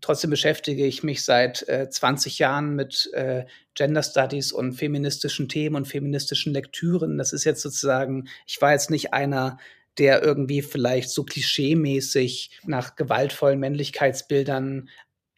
[0.03, 5.77] Trotzdem beschäftige ich mich seit äh, 20 Jahren mit äh, Gender Studies und feministischen Themen
[5.77, 7.17] und feministischen Lektüren.
[7.17, 9.59] Das ist jetzt sozusagen, ich war jetzt nicht einer,
[9.97, 14.89] der irgendwie vielleicht so klischeemäßig nach gewaltvollen Männlichkeitsbildern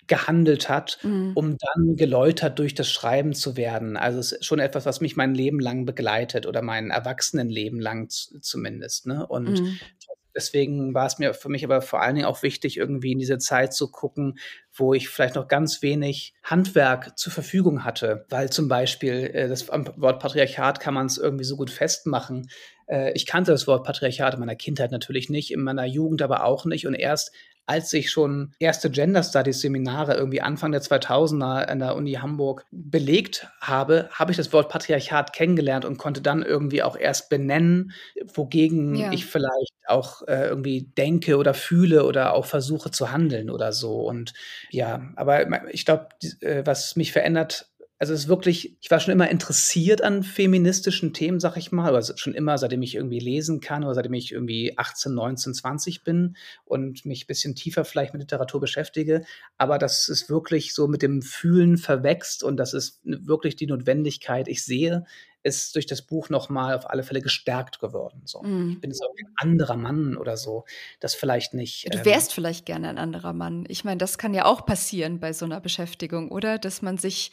[0.08, 1.32] gehandelt hat, mhm.
[1.36, 3.98] um dann geläutert durch das Schreiben zu werden.
[3.98, 8.10] Also es ist schon etwas, was mich mein Leben lang begleitet oder mein Erwachsenenleben lang
[8.10, 9.08] zumindest.
[9.08, 9.26] Ne?
[9.26, 9.80] Und mhm.
[10.36, 13.38] Deswegen war es mir für mich aber vor allen Dingen auch wichtig, irgendwie in diese
[13.38, 14.38] Zeit zu gucken,
[14.74, 19.70] wo ich vielleicht noch ganz wenig Handwerk zur Verfügung hatte, weil zum Beispiel äh, das
[19.70, 22.50] Wort Patriarchat kann man es irgendwie so gut festmachen.
[22.88, 26.44] Äh, ich kannte das Wort Patriarchat in meiner Kindheit natürlich nicht, in meiner Jugend aber
[26.44, 26.86] auch nicht.
[26.86, 27.32] Und erst
[27.66, 32.66] als ich schon erste Gender Studies Seminare irgendwie Anfang der 2000er an der Uni Hamburg
[32.72, 37.92] belegt habe, habe ich das Wort Patriarchat kennengelernt und konnte dann irgendwie auch erst benennen,
[38.34, 39.12] wogegen ja.
[39.12, 44.02] ich vielleicht auch äh, irgendwie denke oder fühle oder auch versuche zu handeln oder so.
[44.02, 44.34] Und
[44.70, 46.10] ja, aber ich glaube,
[46.42, 51.14] äh, was mich verändert also es ist wirklich, ich war schon immer interessiert an feministischen
[51.14, 54.34] Themen, sag ich mal, oder schon immer, seitdem ich irgendwie lesen kann oder seitdem ich
[54.34, 59.24] irgendwie 18, 19, 20 bin und mich ein bisschen tiefer vielleicht mit Literatur beschäftige.
[59.58, 64.50] Aber das ist wirklich so mit dem Fühlen verwächst und das ist wirklich die Notwendigkeit.
[64.50, 65.06] Ich sehe,
[65.46, 68.24] ist durch das Buch nochmal auf alle Fälle gestärkt geworden.
[68.26, 68.42] So.
[68.42, 68.72] Mm.
[68.72, 70.66] Ich bin jetzt auch ein anderer Mann oder so.
[71.00, 71.94] Das vielleicht nicht.
[71.94, 73.66] Du ähm, wärst ähm, vielleicht gerne ein anderer Mann.
[73.68, 76.58] Ich meine, das kann ja auch passieren bei so einer Beschäftigung, oder?
[76.58, 77.32] Dass man sich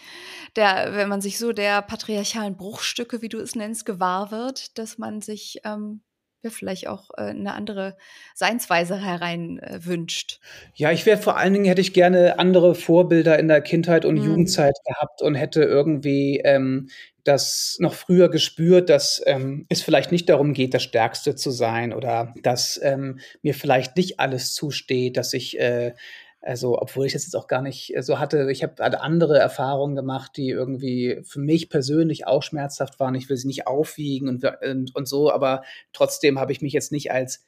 [0.57, 4.99] der, wenn man sich so der patriarchalen Bruchstücke, wie du es nennst, gewahr wird, dass
[4.99, 6.03] man sich ähm,
[6.43, 7.97] ja, vielleicht auch äh, eine andere
[8.35, 10.41] Seinsweise herein äh, wünscht.
[10.75, 14.17] Ja, ich wäre vor allen Dingen, hätte ich gerne andere Vorbilder in der Kindheit und
[14.17, 14.25] mm.
[14.25, 16.89] Jugendzeit gehabt und hätte irgendwie ähm,
[17.25, 21.93] das noch früher gespürt, dass ähm, es vielleicht nicht darum geht, das Stärkste zu sein
[21.93, 25.95] oder dass ähm, mir vielleicht nicht alles zusteht, dass ich äh,
[26.43, 30.33] also, obwohl ich das jetzt auch gar nicht so hatte, ich habe andere Erfahrungen gemacht,
[30.37, 33.15] die irgendwie für mich persönlich auch schmerzhaft waren.
[33.15, 36.91] Ich will sie nicht aufwiegen und, und, und so, aber trotzdem habe ich mich jetzt
[36.91, 37.45] nicht als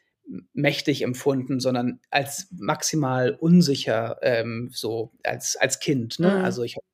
[0.52, 6.18] mächtig empfunden, sondern als maximal unsicher, ähm, so als, als Kind.
[6.20, 6.30] Ne?
[6.30, 6.44] Mhm.
[6.44, 6.86] Also ich habe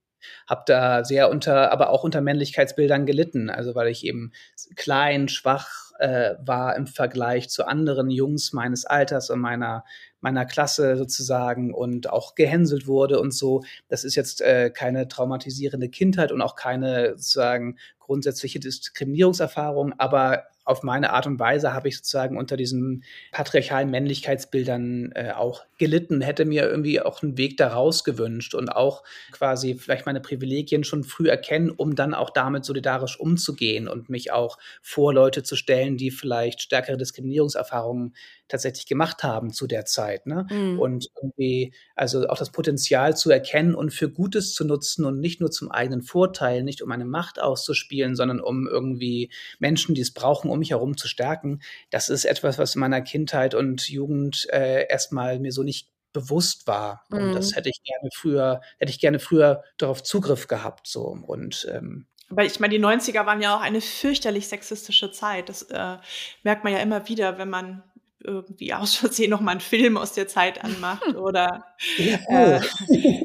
[0.46, 3.48] habe da sehr unter, aber auch unter Männlichkeitsbildern gelitten.
[3.48, 4.32] Also weil ich eben
[4.76, 9.84] klein, schwach äh, war im Vergleich zu anderen Jungs meines Alters und meiner
[10.20, 13.62] meiner Klasse sozusagen und auch gehänselt wurde und so.
[13.88, 17.76] Das ist jetzt äh, keine traumatisierende Kindheit und auch keine sozusagen
[18.10, 25.12] grundsätzliche Diskriminierungserfahrung, aber auf meine Art und Weise habe ich sozusagen unter diesen patriarchalen Männlichkeitsbildern
[25.14, 30.06] äh, auch gelitten, hätte mir irgendwie auch einen Weg daraus gewünscht und auch quasi vielleicht
[30.06, 35.14] meine Privilegien schon früh erkennen, um dann auch damit solidarisch umzugehen und mich auch vor
[35.14, 38.14] Leute zu stellen, die vielleicht stärkere Diskriminierungserfahrungen
[38.48, 40.26] tatsächlich gemacht haben zu der Zeit.
[40.26, 40.46] Ne?
[40.50, 40.78] Mhm.
[40.78, 45.40] Und irgendwie, also auch das Potenzial zu erkennen und für Gutes zu nutzen und nicht
[45.40, 50.12] nur zum eigenen Vorteil, nicht um eine Macht auszuspielen, sondern um irgendwie Menschen, die es
[50.12, 51.60] brauchen, um mich herum zu stärken.
[51.90, 56.66] Das ist etwas, was in meiner Kindheit und Jugend äh, erstmal mir so nicht bewusst
[56.66, 57.04] war.
[57.10, 57.34] Und mhm.
[57.34, 60.86] das hätte ich gerne früher, hätte ich gerne früher darauf Zugriff gehabt.
[60.86, 61.02] So.
[61.04, 65.48] Und ähm, Weil ich meine, die 90er waren ja auch eine fürchterlich sexistische Zeit.
[65.48, 65.96] Das äh,
[66.42, 67.82] merkt man ja immer wieder, wenn man
[68.22, 71.64] irgendwie aus Versehen noch mal einen Film aus der Zeit anmacht oder
[71.96, 72.60] äh,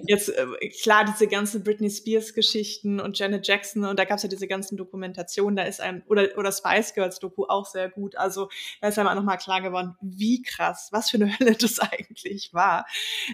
[0.08, 0.45] jetzt äh,
[0.81, 4.47] klar diese ganzen Britney Spears Geschichten und Janet Jackson und da gab es ja diese
[4.47, 8.15] ganzen Dokumentationen, da ist ein oder oder Spice Girls Doku auch sehr gut.
[8.15, 8.49] Also
[8.81, 11.79] da ist einem auch noch mal klar geworden, wie krass, was für eine Hölle das
[11.79, 12.86] eigentlich war.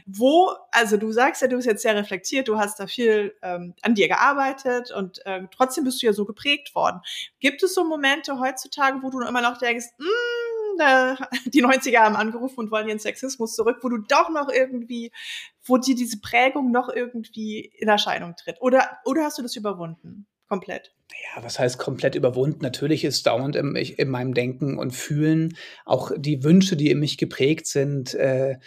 [0.06, 3.74] Wo, also du sagst ja, du bist jetzt sehr reflektiert, du hast da viel ähm,
[3.82, 7.02] an dir gearbeitet und äh, trotzdem bist du ja so geprägt worden.
[7.40, 10.08] Gibt es so Momente heutzutage, wo du immer noch denkst, mh,
[11.46, 15.12] die 90er haben angerufen und wollen ihren Sexismus zurück, wo du doch noch irgendwie,
[15.64, 18.62] wo dir diese Prägung noch irgendwie in Erscheinung tritt?
[18.62, 20.28] Oder, oder hast du das überwunden?
[20.48, 20.92] Komplett.
[21.36, 22.60] Ja, was heißt komplett überwunden?
[22.62, 25.56] Natürlich ist dauernd im, in meinem Denken und Fühlen
[25.86, 28.58] auch die Wünsche, die in mich geprägt sind, äh,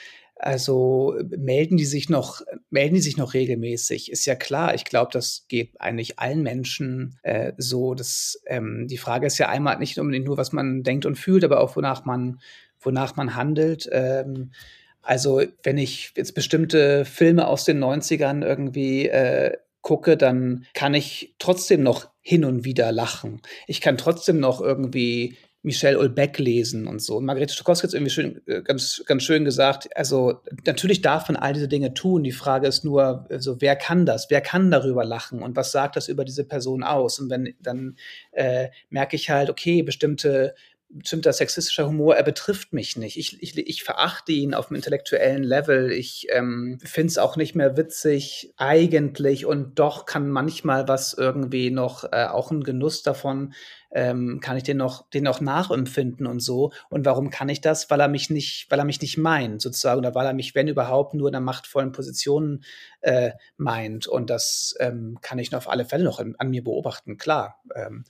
[0.45, 4.13] also melden die sich noch, melden die sich noch regelmäßig?
[4.13, 4.75] Ist ja klar.
[4.75, 7.95] Ich glaube, das geht eigentlich allen Menschen äh, so.
[7.95, 11.45] Das, ähm, die Frage ist ja einmal nicht unbedingt nur, was man denkt und fühlt,
[11.45, 12.41] aber auch wonach man,
[12.79, 13.89] wonach man handelt.
[13.91, 14.53] Ähm,
[15.01, 21.35] also wenn ich jetzt bestimmte Filme aus den 90ern irgendwie äh, gucke, dann kann ich
[21.39, 23.41] trotzdem noch hin und wieder lachen.
[23.67, 27.17] Ich kann trotzdem noch irgendwie Michelle Ulbeck lesen und so.
[27.17, 31.37] Und Margarete Stokowski hat irgendwie schön, äh, ganz, ganz schön gesagt, also natürlich darf man
[31.37, 32.23] all diese Dinge tun.
[32.23, 34.29] Die Frage ist nur, also wer kann das?
[34.29, 35.43] Wer kann darüber lachen?
[35.43, 37.19] Und was sagt das über diese Person aus?
[37.19, 37.97] Und wenn, dann
[38.33, 40.55] äh, merke ich halt, okay, bestimmte
[40.95, 43.17] bestimmter sexistischer Humor, er betrifft mich nicht.
[43.17, 45.91] Ich, ich, ich verachte ihn auf dem intellektuellen Level.
[45.91, 51.71] Ich ähm, finde es auch nicht mehr witzig eigentlich und doch kann manchmal was irgendwie
[51.71, 53.55] noch, äh, auch ein Genuss davon,
[53.91, 56.73] ähm, kann ich den noch, den noch nachempfinden und so.
[56.91, 57.91] Und warum kann ich das?
[57.91, 60.69] Weil er mich nicht, weil er mich nicht meint, sozusagen, oder weil er mich, wenn
[60.69, 62.65] überhaupt, nur in einer machtvollen Position
[63.01, 64.07] äh, meint.
[64.07, 67.61] Und das ähm, kann ich auf alle Fälle noch an, an mir beobachten, klar.
[67.75, 68.05] Ähm,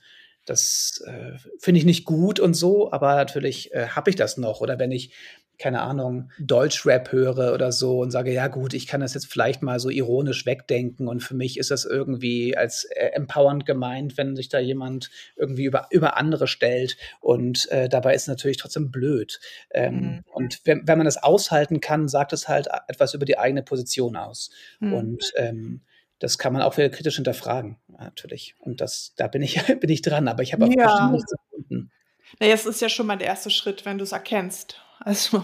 [0.45, 4.61] das äh, finde ich nicht gut und so, aber natürlich äh, habe ich das noch.
[4.61, 5.11] Oder wenn ich,
[5.57, 9.63] keine Ahnung, Deutschrap höre oder so und sage, ja gut, ich kann das jetzt vielleicht
[9.63, 14.35] mal so ironisch wegdenken und für mich ist das irgendwie als äh, empowernd gemeint, wenn
[14.35, 18.91] sich da jemand irgendwie über, über andere stellt und äh, dabei ist es natürlich trotzdem
[18.91, 19.39] blöd.
[19.71, 20.23] Ähm, mhm.
[20.31, 24.15] Und wenn, wenn man das aushalten kann, sagt es halt etwas über die eigene Position
[24.15, 24.51] aus.
[24.79, 24.93] Mhm.
[24.93, 25.81] Und ähm,
[26.19, 28.55] das kann man auch wieder kritisch hinterfragen, natürlich.
[28.59, 30.85] Und das, da bin ich, bin ich dran, aber ich habe auch ja.
[30.85, 31.91] bestimmt nichts gefunden.
[32.39, 34.81] Naja, es ist ja schon mal der erste Schritt, wenn du es erkennst.
[34.99, 35.43] Also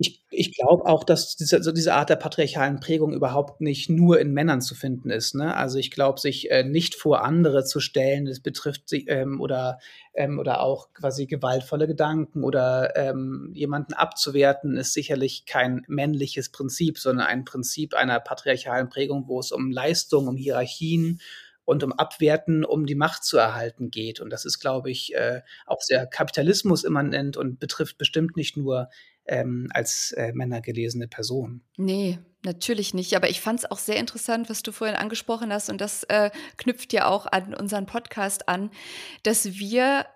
[0.00, 4.18] ich, ich glaube auch, dass diese, also diese Art der patriarchalen Prägung überhaupt nicht nur
[4.18, 5.34] in Männern zu finden ist.
[5.34, 5.54] Ne?
[5.54, 9.78] Also ich glaube, sich äh, nicht vor andere zu stellen, das betrifft sich ähm, oder
[10.14, 16.98] ähm, oder auch quasi gewaltvolle Gedanken oder ähm, jemanden abzuwerten, ist sicherlich kein männliches Prinzip,
[16.98, 21.20] sondern ein Prinzip einer patriarchalen Prägung, wo es um Leistung, um Hierarchien
[21.66, 24.18] und um Abwerten, um die Macht zu erhalten geht.
[24.20, 28.88] Und das ist, glaube ich, äh, auch sehr Kapitalismus immanent und betrifft bestimmt nicht nur
[29.26, 31.62] ähm, als äh, Männer gelesene Person.
[31.76, 33.14] Nee, natürlich nicht.
[33.14, 35.70] Aber ich fand es auch sehr interessant, was du vorhin angesprochen hast.
[35.70, 38.70] Und das äh, knüpft ja auch an unseren Podcast an,
[39.22, 40.06] dass wir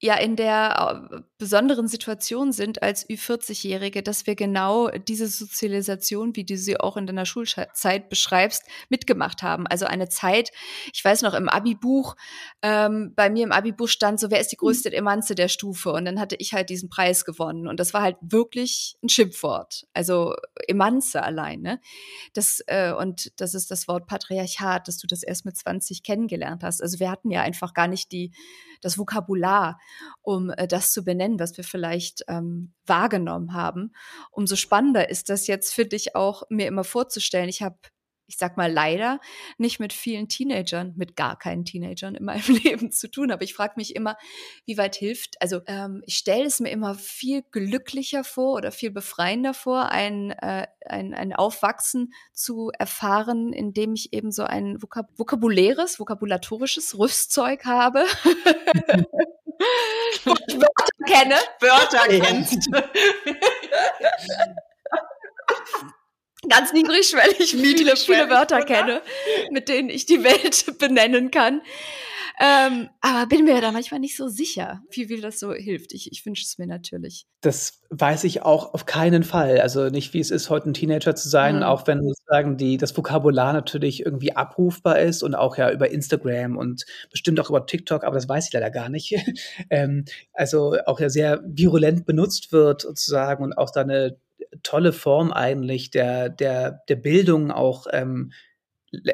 [0.00, 6.44] ja in der äh, besonderen Situation sind als Ü40-Jährige, dass wir genau diese Sozialisation, wie
[6.44, 9.66] du sie auch in deiner Schulzeit beschreibst, mitgemacht haben.
[9.66, 10.50] Also eine Zeit,
[10.92, 12.16] ich weiß noch, im Abi-Buch,
[12.62, 15.92] ähm, bei mir im Abi-Buch stand so, wer ist die größte Emanze der Stufe?
[15.92, 17.68] Und dann hatte ich halt diesen Preis gewonnen.
[17.68, 19.86] Und das war halt wirklich ein Schimpfwort.
[19.94, 20.34] Also
[20.68, 21.80] Emanze allein, ne?
[22.32, 26.62] Das, äh, und das ist das Wort Patriarchat, dass du das erst mit 20 kennengelernt
[26.62, 26.82] hast.
[26.82, 28.32] Also wir hatten ja einfach gar nicht die,
[28.80, 29.78] das Vokabular
[30.22, 33.92] um äh, das zu benennen, was wir vielleicht ähm, wahrgenommen haben.
[34.30, 37.48] Umso spannender ist das jetzt für dich auch, mir immer vorzustellen.
[37.48, 37.76] Ich habe
[38.26, 39.20] ich sag mal leider
[39.58, 43.30] nicht mit vielen Teenagern, mit gar keinen Teenagern in meinem Leben zu tun.
[43.30, 44.16] Aber ich frage mich immer,
[44.64, 45.40] wie weit hilft.
[45.40, 50.30] Also ähm, ich stelle es mir immer viel glücklicher vor oder viel befreiender vor, ein,
[50.30, 57.64] äh, ein, ein Aufwachsen zu erfahren, indem ich eben so ein Vokab vokabuläres, vokabulatorisches Rüstzeug
[57.64, 58.04] habe.
[60.24, 61.36] Wörter kenne.
[61.60, 62.68] Wörter kennst.
[66.48, 69.02] Ganz niedrigschwellig viele, viele Wörter kenne,
[69.50, 71.62] mit denen ich die Welt benennen kann.
[72.40, 75.92] Ähm, aber bin mir da manchmal nicht so sicher, wie viel das so hilft.
[75.92, 77.26] Ich, ich wünsche es mir natürlich.
[77.42, 79.60] Das weiß ich auch auf keinen Fall.
[79.60, 81.62] Also nicht, wie es ist, heute ein Teenager zu sein, mhm.
[81.62, 82.00] auch wenn
[82.34, 87.38] sozusagen die, das Vokabular natürlich irgendwie abrufbar ist und auch ja über Instagram und bestimmt
[87.38, 89.14] auch über TikTok, aber das weiß ich leider gar nicht.
[89.70, 94.16] ähm, also auch ja sehr virulent benutzt wird sozusagen und auch da eine
[94.64, 98.32] tolle Form eigentlich der, der, der Bildung auch ähm,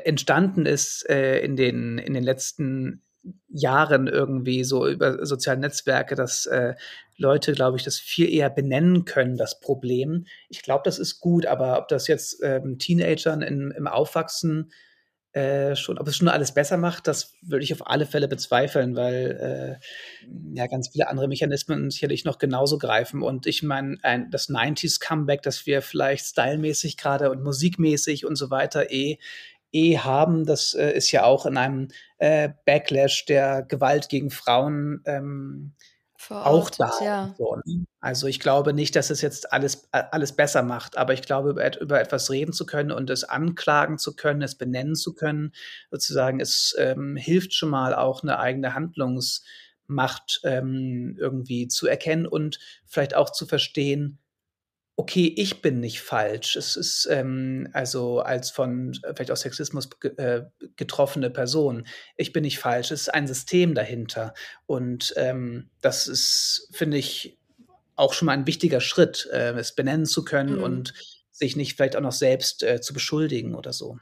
[0.04, 3.02] entstanden ist äh, in, den, in den letzten
[3.48, 6.74] Jahren irgendwie so über soziale Netzwerke, dass äh,
[7.16, 10.26] Leute, glaube ich, das viel eher benennen können, das Problem.
[10.48, 14.72] Ich glaube, das ist gut, aber ob das jetzt ähm, Teenagern in, im Aufwachsen
[15.32, 18.96] äh, schon, ob es schon alles besser macht, das würde ich auf alle Fälle bezweifeln,
[18.96, 23.22] weil äh, ja ganz viele andere Mechanismen sicherlich noch genauso greifen.
[23.22, 23.98] Und ich meine,
[24.30, 29.18] das 90s-Comeback, das wir vielleicht stylmäßig gerade und musikmäßig und so weiter eh
[29.72, 35.02] eh haben, das äh, ist ja auch in einem äh, Backlash der Gewalt gegen Frauen
[35.06, 35.74] ähm,
[36.28, 36.92] auch da.
[37.02, 37.34] Ja.
[37.38, 37.58] So?
[38.00, 41.80] Also ich glaube nicht, dass es jetzt alles, alles besser macht, aber ich glaube, über,
[41.80, 45.52] über etwas reden zu können und es anklagen zu können, es benennen zu können,
[45.90, 52.58] sozusagen, es ähm, hilft schon mal auch eine eigene Handlungsmacht ähm, irgendwie zu erkennen und
[52.86, 54.18] vielleicht auch zu verstehen,
[55.00, 56.56] okay, ich bin nicht falsch.
[56.56, 59.88] Es ist ähm, also als von äh, vielleicht auch Sexismus
[60.18, 60.42] äh,
[60.76, 61.86] getroffene Person.
[62.18, 62.90] Ich bin nicht falsch.
[62.90, 64.34] Es ist ein System dahinter.
[64.66, 67.38] Und ähm, das ist, finde ich,
[67.96, 70.64] auch schon mal ein wichtiger Schritt, äh, es benennen zu können mhm.
[70.64, 70.94] und
[71.32, 73.96] sich nicht vielleicht auch noch selbst äh, zu beschuldigen oder so.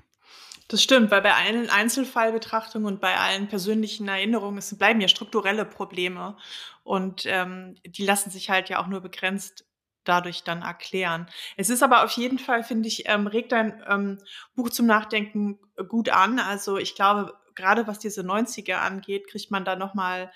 [0.67, 5.65] Das stimmt, weil bei allen Einzelfallbetrachtungen und bei allen persönlichen Erinnerungen es bleiben ja strukturelle
[5.65, 6.37] Probleme
[6.83, 9.65] und ähm, die lassen sich halt ja auch nur begrenzt
[10.09, 11.27] dadurch dann erklären.
[11.57, 14.19] Es ist aber auf jeden Fall, finde ich, ähm, regt dein ähm,
[14.55, 16.39] Buch zum Nachdenken gut an.
[16.39, 20.33] Also ich glaube, gerade was diese 90er angeht, kriegt man da nochmal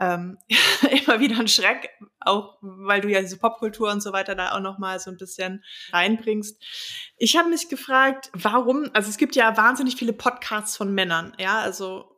[0.00, 0.38] ähm,
[1.06, 4.60] immer wieder einen Schreck, auch weil du ja diese Popkultur und so weiter da auch
[4.60, 6.62] nochmal so ein bisschen reinbringst.
[7.16, 11.60] Ich habe mich gefragt, warum, also es gibt ja wahnsinnig viele Podcasts von Männern, ja,
[11.60, 12.13] also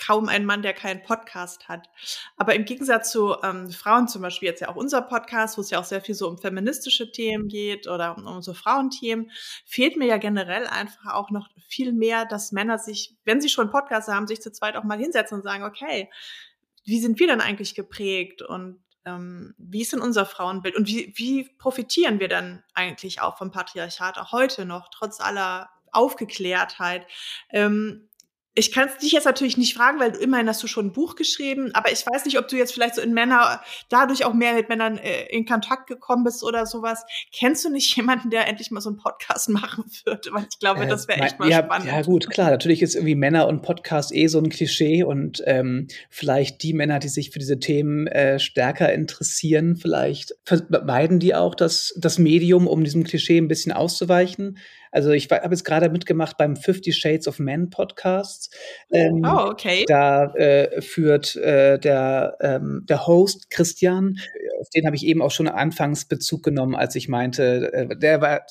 [0.00, 1.88] kaum ein Mann, der keinen Podcast hat.
[2.36, 5.70] Aber im Gegensatz zu ähm, Frauen zum Beispiel, jetzt ja auch unser Podcast, wo es
[5.70, 9.30] ja auch sehr viel so um feministische Themen geht oder um, um so Frauenthemen,
[9.66, 13.70] fehlt mir ja generell einfach auch noch viel mehr, dass Männer sich, wenn sie schon
[13.70, 16.10] Podcasts haben, sich zu zweit auch mal hinsetzen und sagen, okay,
[16.84, 21.12] wie sind wir denn eigentlich geprägt und ähm, wie ist denn unser Frauenbild und wie,
[21.16, 27.06] wie profitieren wir dann eigentlich auch vom Patriarchat, auch heute noch, trotz aller Aufgeklärtheit.
[27.50, 28.09] Ähm,
[28.60, 30.92] ich kann es dich jetzt natürlich nicht fragen, weil du immerhin hast du schon ein
[30.92, 34.34] Buch geschrieben, aber ich weiß nicht, ob du jetzt vielleicht so in Männer, dadurch auch
[34.34, 37.04] mehr mit Männern äh, in Kontakt gekommen bist oder sowas.
[37.32, 40.28] Kennst du nicht jemanden, der endlich mal so einen Podcast machen würde?
[40.32, 41.88] Weil ich glaube, äh, das wäre echt mal ja, spannend.
[41.88, 42.50] Ja, gut, klar.
[42.50, 46.98] Natürlich ist irgendwie Männer und Podcast eh so ein Klischee und ähm, vielleicht die Männer,
[46.98, 52.66] die sich für diese Themen äh, stärker interessieren, vielleicht vermeiden die auch das, das Medium,
[52.66, 54.58] um diesem Klischee ein bisschen auszuweichen.
[54.90, 58.54] Also ich habe jetzt gerade mitgemacht beim Fifty Shades of Men Podcast.
[58.90, 59.84] Ähm, oh, okay.
[59.86, 64.16] Da äh, führt äh, der, ähm, der Host Christian,
[64.60, 68.20] auf den habe ich eben auch schon anfangs Bezug genommen, als ich meinte, äh, der
[68.20, 68.42] war,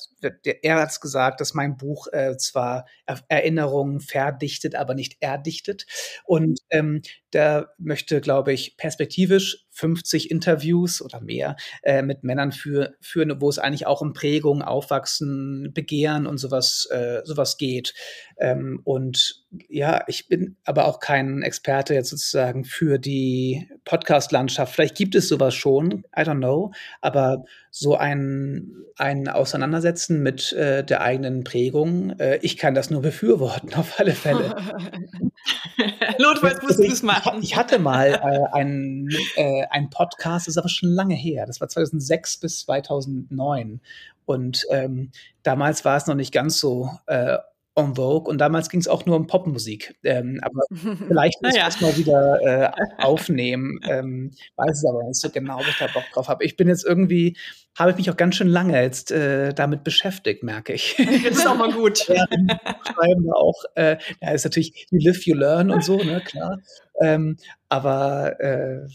[0.62, 2.86] er hat es gesagt, dass mein Buch äh, zwar
[3.28, 5.86] Erinnerungen verdichtet, aber nicht erdichtet.
[6.24, 7.02] Und ähm,
[7.32, 13.48] der möchte, glaube ich, perspektivisch 50 Interviews oder mehr äh, mit Männern für, führen, wo
[13.48, 17.94] es eigentlich auch um Prägung, Aufwachsen, Begehren und sowas, äh, sowas geht.
[18.38, 24.72] Ähm, und ja, ich bin aber auch kein Experte jetzt sozusagen für die Podcast-Landschaft.
[24.74, 30.84] Vielleicht gibt es sowas schon, I don't know, aber so ein, ein Auseinandersetzen mit äh,
[30.84, 34.54] der eigenen Prägung, äh, ich kann das nur befürworten, auf alle Fälle.
[36.20, 37.42] Notfalls musst du es machen.
[37.42, 41.60] Ich hatte mal äh, einen, äh, einen Podcast, das ist aber schon lange her, das
[41.60, 43.80] war 2006 bis 2009.
[44.26, 45.10] Und ähm,
[45.42, 47.38] damals war es noch nicht ganz so äh,
[47.76, 49.94] en vogue und damals ging es auch nur um Popmusik.
[50.02, 50.62] Ähm, aber
[51.08, 53.80] vielleicht muss ich das mal wieder äh, aufnehmen.
[53.88, 56.44] Ähm, weiß es aber nicht so genau, ob ich da Bock drauf habe.
[56.44, 57.36] Ich bin jetzt irgendwie,
[57.78, 60.96] habe ich mich auch ganz schön lange jetzt äh, damit beschäftigt, merke ich.
[61.30, 62.08] Das ist auch mal gut.
[62.08, 66.20] ja, schreiben wir auch, äh, ja, ist natürlich you live, you learn und so, ne,
[66.20, 66.58] klar.
[67.00, 67.36] Ähm,
[67.68, 68.86] aber äh,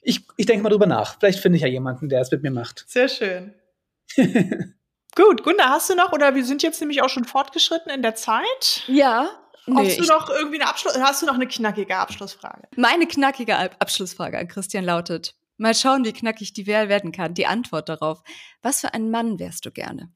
[0.00, 1.18] ich, ich denke mal drüber nach.
[1.18, 2.84] Vielleicht finde ich ja jemanden, der es mit mir macht.
[2.88, 3.54] Sehr schön.
[5.14, 8.14] Gut, Gunda, hast du noch, oder wir sind jetzt nämlich auch schon fortgeschritten in der
[8.14, 8.82] Zeit?
[8.86, 9.30] Ja.
[9.66, 12.62] Nee, hast du noch irgendwie eine Abschluss, hast du noch eine knackige Abschlussfrage?
[12.76, 17.34] Meine knackige Abschlussfrage an Christian lautet: Mal schauen, wie knackig die Wahl werden kann.
[17.34, 18.22] Die Antwort darauf:
[18.62, 20.10] Was für ein Mann wärst du gerne?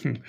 [0.00, 0.22] Hm.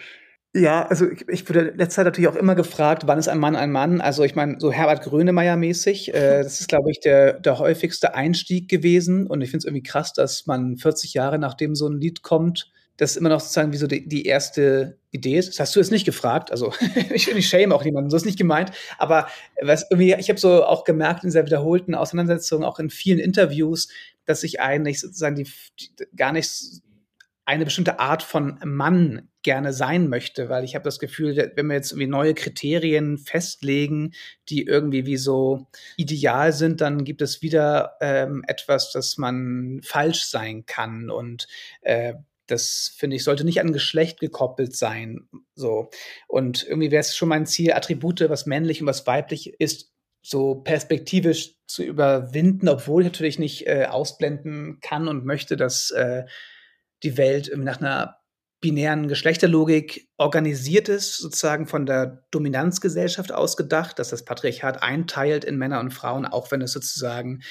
[0.56, 3.56] Ja, also ich, ich wurde letzte Zeit natürlich auch immer gefragt, wann ist ein Mann
[3.56, 4.01] ein Mann?
[4.01, 8.14] Also ich meine, so Herbert Grönemeyer mäßig, äh, das ist, glaube ich, der, der häufigste
[8.14, 9.26] Einstieg gewesen.
[9.26, 12.72] Und ich finde es irgendwie krass, dass man 40 Jahre nachdem so ein Lied kommt,
[12.98, 15.50] das immer noch sozusagen wie so die, die erste Idee ist.
[15.50, 16.52] Das hast du jetzt nicht gefragt.
[16.52, 16.74] Also
[17.14, 18.72] ich, ich shame auch niemanden, so ist nicht gemeint.
[18.98, 19.28] Aber
[19.62, 23.89] was irgendwie, ich habe so auch gemerkt in dieser wiederholten Auseinandersetzung, auch in vielen Interviews,
[24.26, 26.82] dass ich eigentlich sozusagen die, die gar nicht
[27.46, 31.76] eine bestimmte Art von Mann gerne sein möchte, weil ich habe das Gefühl, wenn wir
[31.76, 34.14] jetzt irgendwie neue Kriterien festlegen,
[34.48, 35.68] die irgendwie wie so
[35.98, 41.48] ideal sind, dann gibt es wieder ähm, etwas, das man falsch sein kann und
[41.82, 42.14] äh,
[42.48, 45.89] das finde ich sollte nicht an Geschlecht gekoppelt sein, so.
[46.28, 49.91] Und irgendwie wäre es schon mein Ziel, Attribute, was männlich und was weiblich ist,
[50.22, 56.24] so perspektivisch zu überwinden, obwohl ich natürlich nicht äh, ausblenden kann und möchte, dass äh,
[57.04, 58.24] die Welt nach einer
[58.62, 65.82] binären Geschlechterlogik organisiert ist, sozusagen von der Dominanzgesellschaft ausgedacht, dass das Patriarchat einteilt in Männer
[65.82, 67.44] und Frauen, auch wenn es sozusagen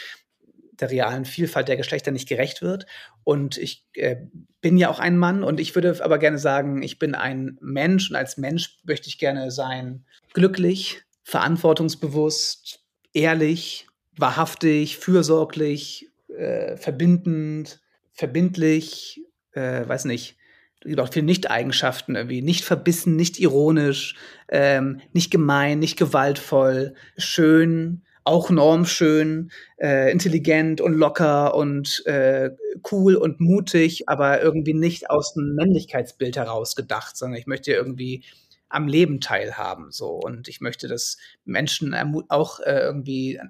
[0.82, 2.86] der realen Vielfalt der Geschlechter nicht gerecht wird.
[3.24, 4.16] Und ich äh,
[4.60, 8.10] bin ja auch ein Mann und ich würde aber gerne sagen, ich bin ein Mensch
[8.10, 10.04] und als Mensch möchte ich gerne sein
[10.34, 12.80] glücklich, verantwortungsbewusst,
[13.14, 17.80] ehrlich, wahrhaftig, fürsorglich, äh, verbindend,
[18.12, 19.20] verbindlich,
[19.52, 20.36] äh, weiß nicht,
[20.80, 22.42] gibt auch viele Nicht-Eigenschaften irgendwie.
[22.42, 24.16] Nicht verbissen, nicht ironisch,
[24.48, 32.50] ähm, nicht gemein, nicht gewaltvoll, schön, auch normschön, äh, intelligent und locker und äh,
[32.90, 38.24] cool und mutig, aber irgendwie nicht aus dem Männlichkeitsbild heraus gedacht, sondern ich möchte irgendwie
[38.68, 41.94] am Leben teilhaben so und ich möchte, dass Menschen
[42.28, 43.40] auch äh, irgendwie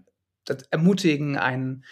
[0.71, 1.85] ermutigen, einen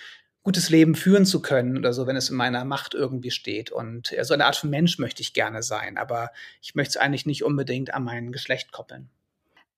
[0.43, 3.71] gutes Leben führen zu können oder so, wenn es in meiner Macht irgendwie steht.
[3.71, 6.31] Und so eine Art von Mensch möchte ich gerne sein, aber
[6.63, 9.11] ich möchte es eigentlich nicht unbedingt an mein Geschlecht koppeln.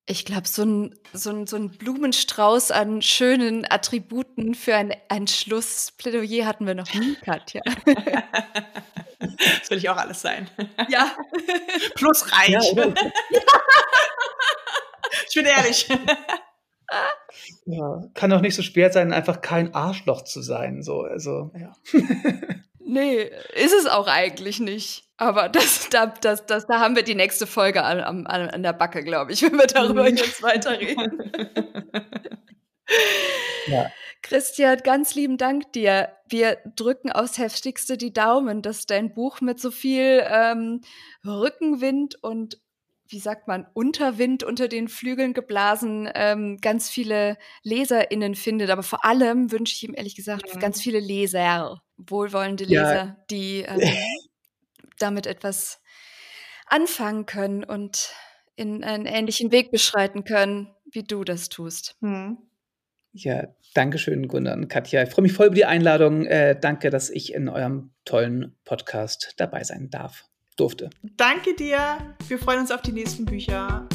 [0.06, 5.28] Ich glaube, so ein, so, ein, so ein Blumenstrauß an schönen Attributen für ein, ein
[5.28, 7.62] Schlussplädoyer hatten wir noch nie, Katja.
[9.20, 10.50] das will ich auch alles sein.
[10.88, 11.16] Ja.
[11.94, 12.48] Plus reich.
[12.50, 12.60] Ja,
[15.28, 15.88] ich bin ehrlich.
[17.64, 20.82] Ja, kann auch nicht so schwer sein, einfach kein Arschloch zu sein.
[20.82, 21.72] So, also, ja.
[22.92, 25.04] Nee, ist es auch eigentlich nicht.
[25.16, 28.72] Aber das, da, das, das, da haben wir die nächste Folge an, an, an der
[28.72, 30.16] Backe, glaube ich, wenn wir darüber mhm.
[30.16, 31.32] jetzt weiterreden.
[33.66, 33.90] ja.
[34.22, 36.12] Christian, ganz lieben Dank dir.
[36.28, 40.80] Wir drücken aufs Heftigste die Daumen, dass dein Buch mit so viel ähm,
[41.24, 42.61] Rückenwind und
[43.12, 48.70] wie sagt man, Unterwind unter den Flügeln geblasen, ähm, ganz viele LeserInnen findet.
[48.70, 50.58] Aber vor allem wünsche ich ihm ehrlich gesagt mhm.
[50.58, 53.16] ganz viele Leser, wohlwollende Leser, ja.
[53.30, 53.80] die ähm,
[54.98, 55.80] damit etwas
[56.66, 58.14] anfangen können und
[58.56, 61.96] in einen ähnlichen Weg beschreiten können, wie du das tust.
[62.00, 62.38] Mhm.
[63.12, 65.02] Ja, danke schön, Gunnar und Katja.
[65.02, 66.24] Ich freue mich voll über die Einladung.
[66.24, 70.24] Äh, danke, dass ich in eurem tollen Podcast dabei sein darf
[70.56, 70.90] durfte.
[71.16, 71.98] Danke dir.
[72.28, 73.88] Wir freuen uns auf die nächsten Bücher.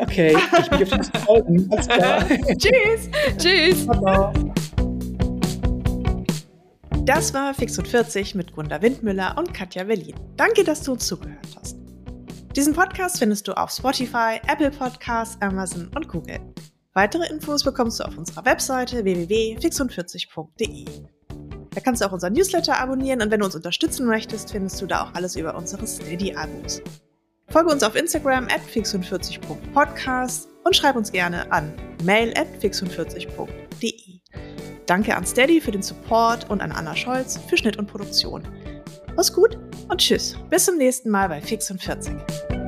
[0.00, 1.68] Okay, ich bin auf die nächsten Folgen.
[1.70, 2.24] Alles klar.
[2.58, 3.08] Tschüss.
[3.38, 3.86] Tschüss.
[3.86, 4.32] Baba.
[7.04, 10.14] Das war Fix und 40 mit Gunda Windmüller und Katja Berlin.
[10.36, 11.76] Danke, dass du uns zugehört hast.
[12.56, 16.40] Diesen Podcast findest du auf Spotify, Apple Podcasts, Amazon und Google.
[16.94, 20.84] Weitere Infos bekommst du auf unserer Webseite www.fixund40.de.
[21.74, 24.86] Da kannst du auch unseren Newsletter abonnieren und wenn du uns unterstützen möchtest, findest du
[24.86, 26.82] da auch alles über unsere Steady-Abos.
[27.48, 31.72] Folge uns auf Instagram at fix40.podcast und schreib uns gerne an
[32.04, 34.20] mail at fix40.de.
[34.86, 38.42] Danke an Steady für den Support und an Anna Scholz für Schnitt und Produktion.
[39.16, 39.58] Mach's gut
[39.88, 40.36] und tschüss.
[40.50, 42.63] Bis zum nächsten Mal bei Fix und 40.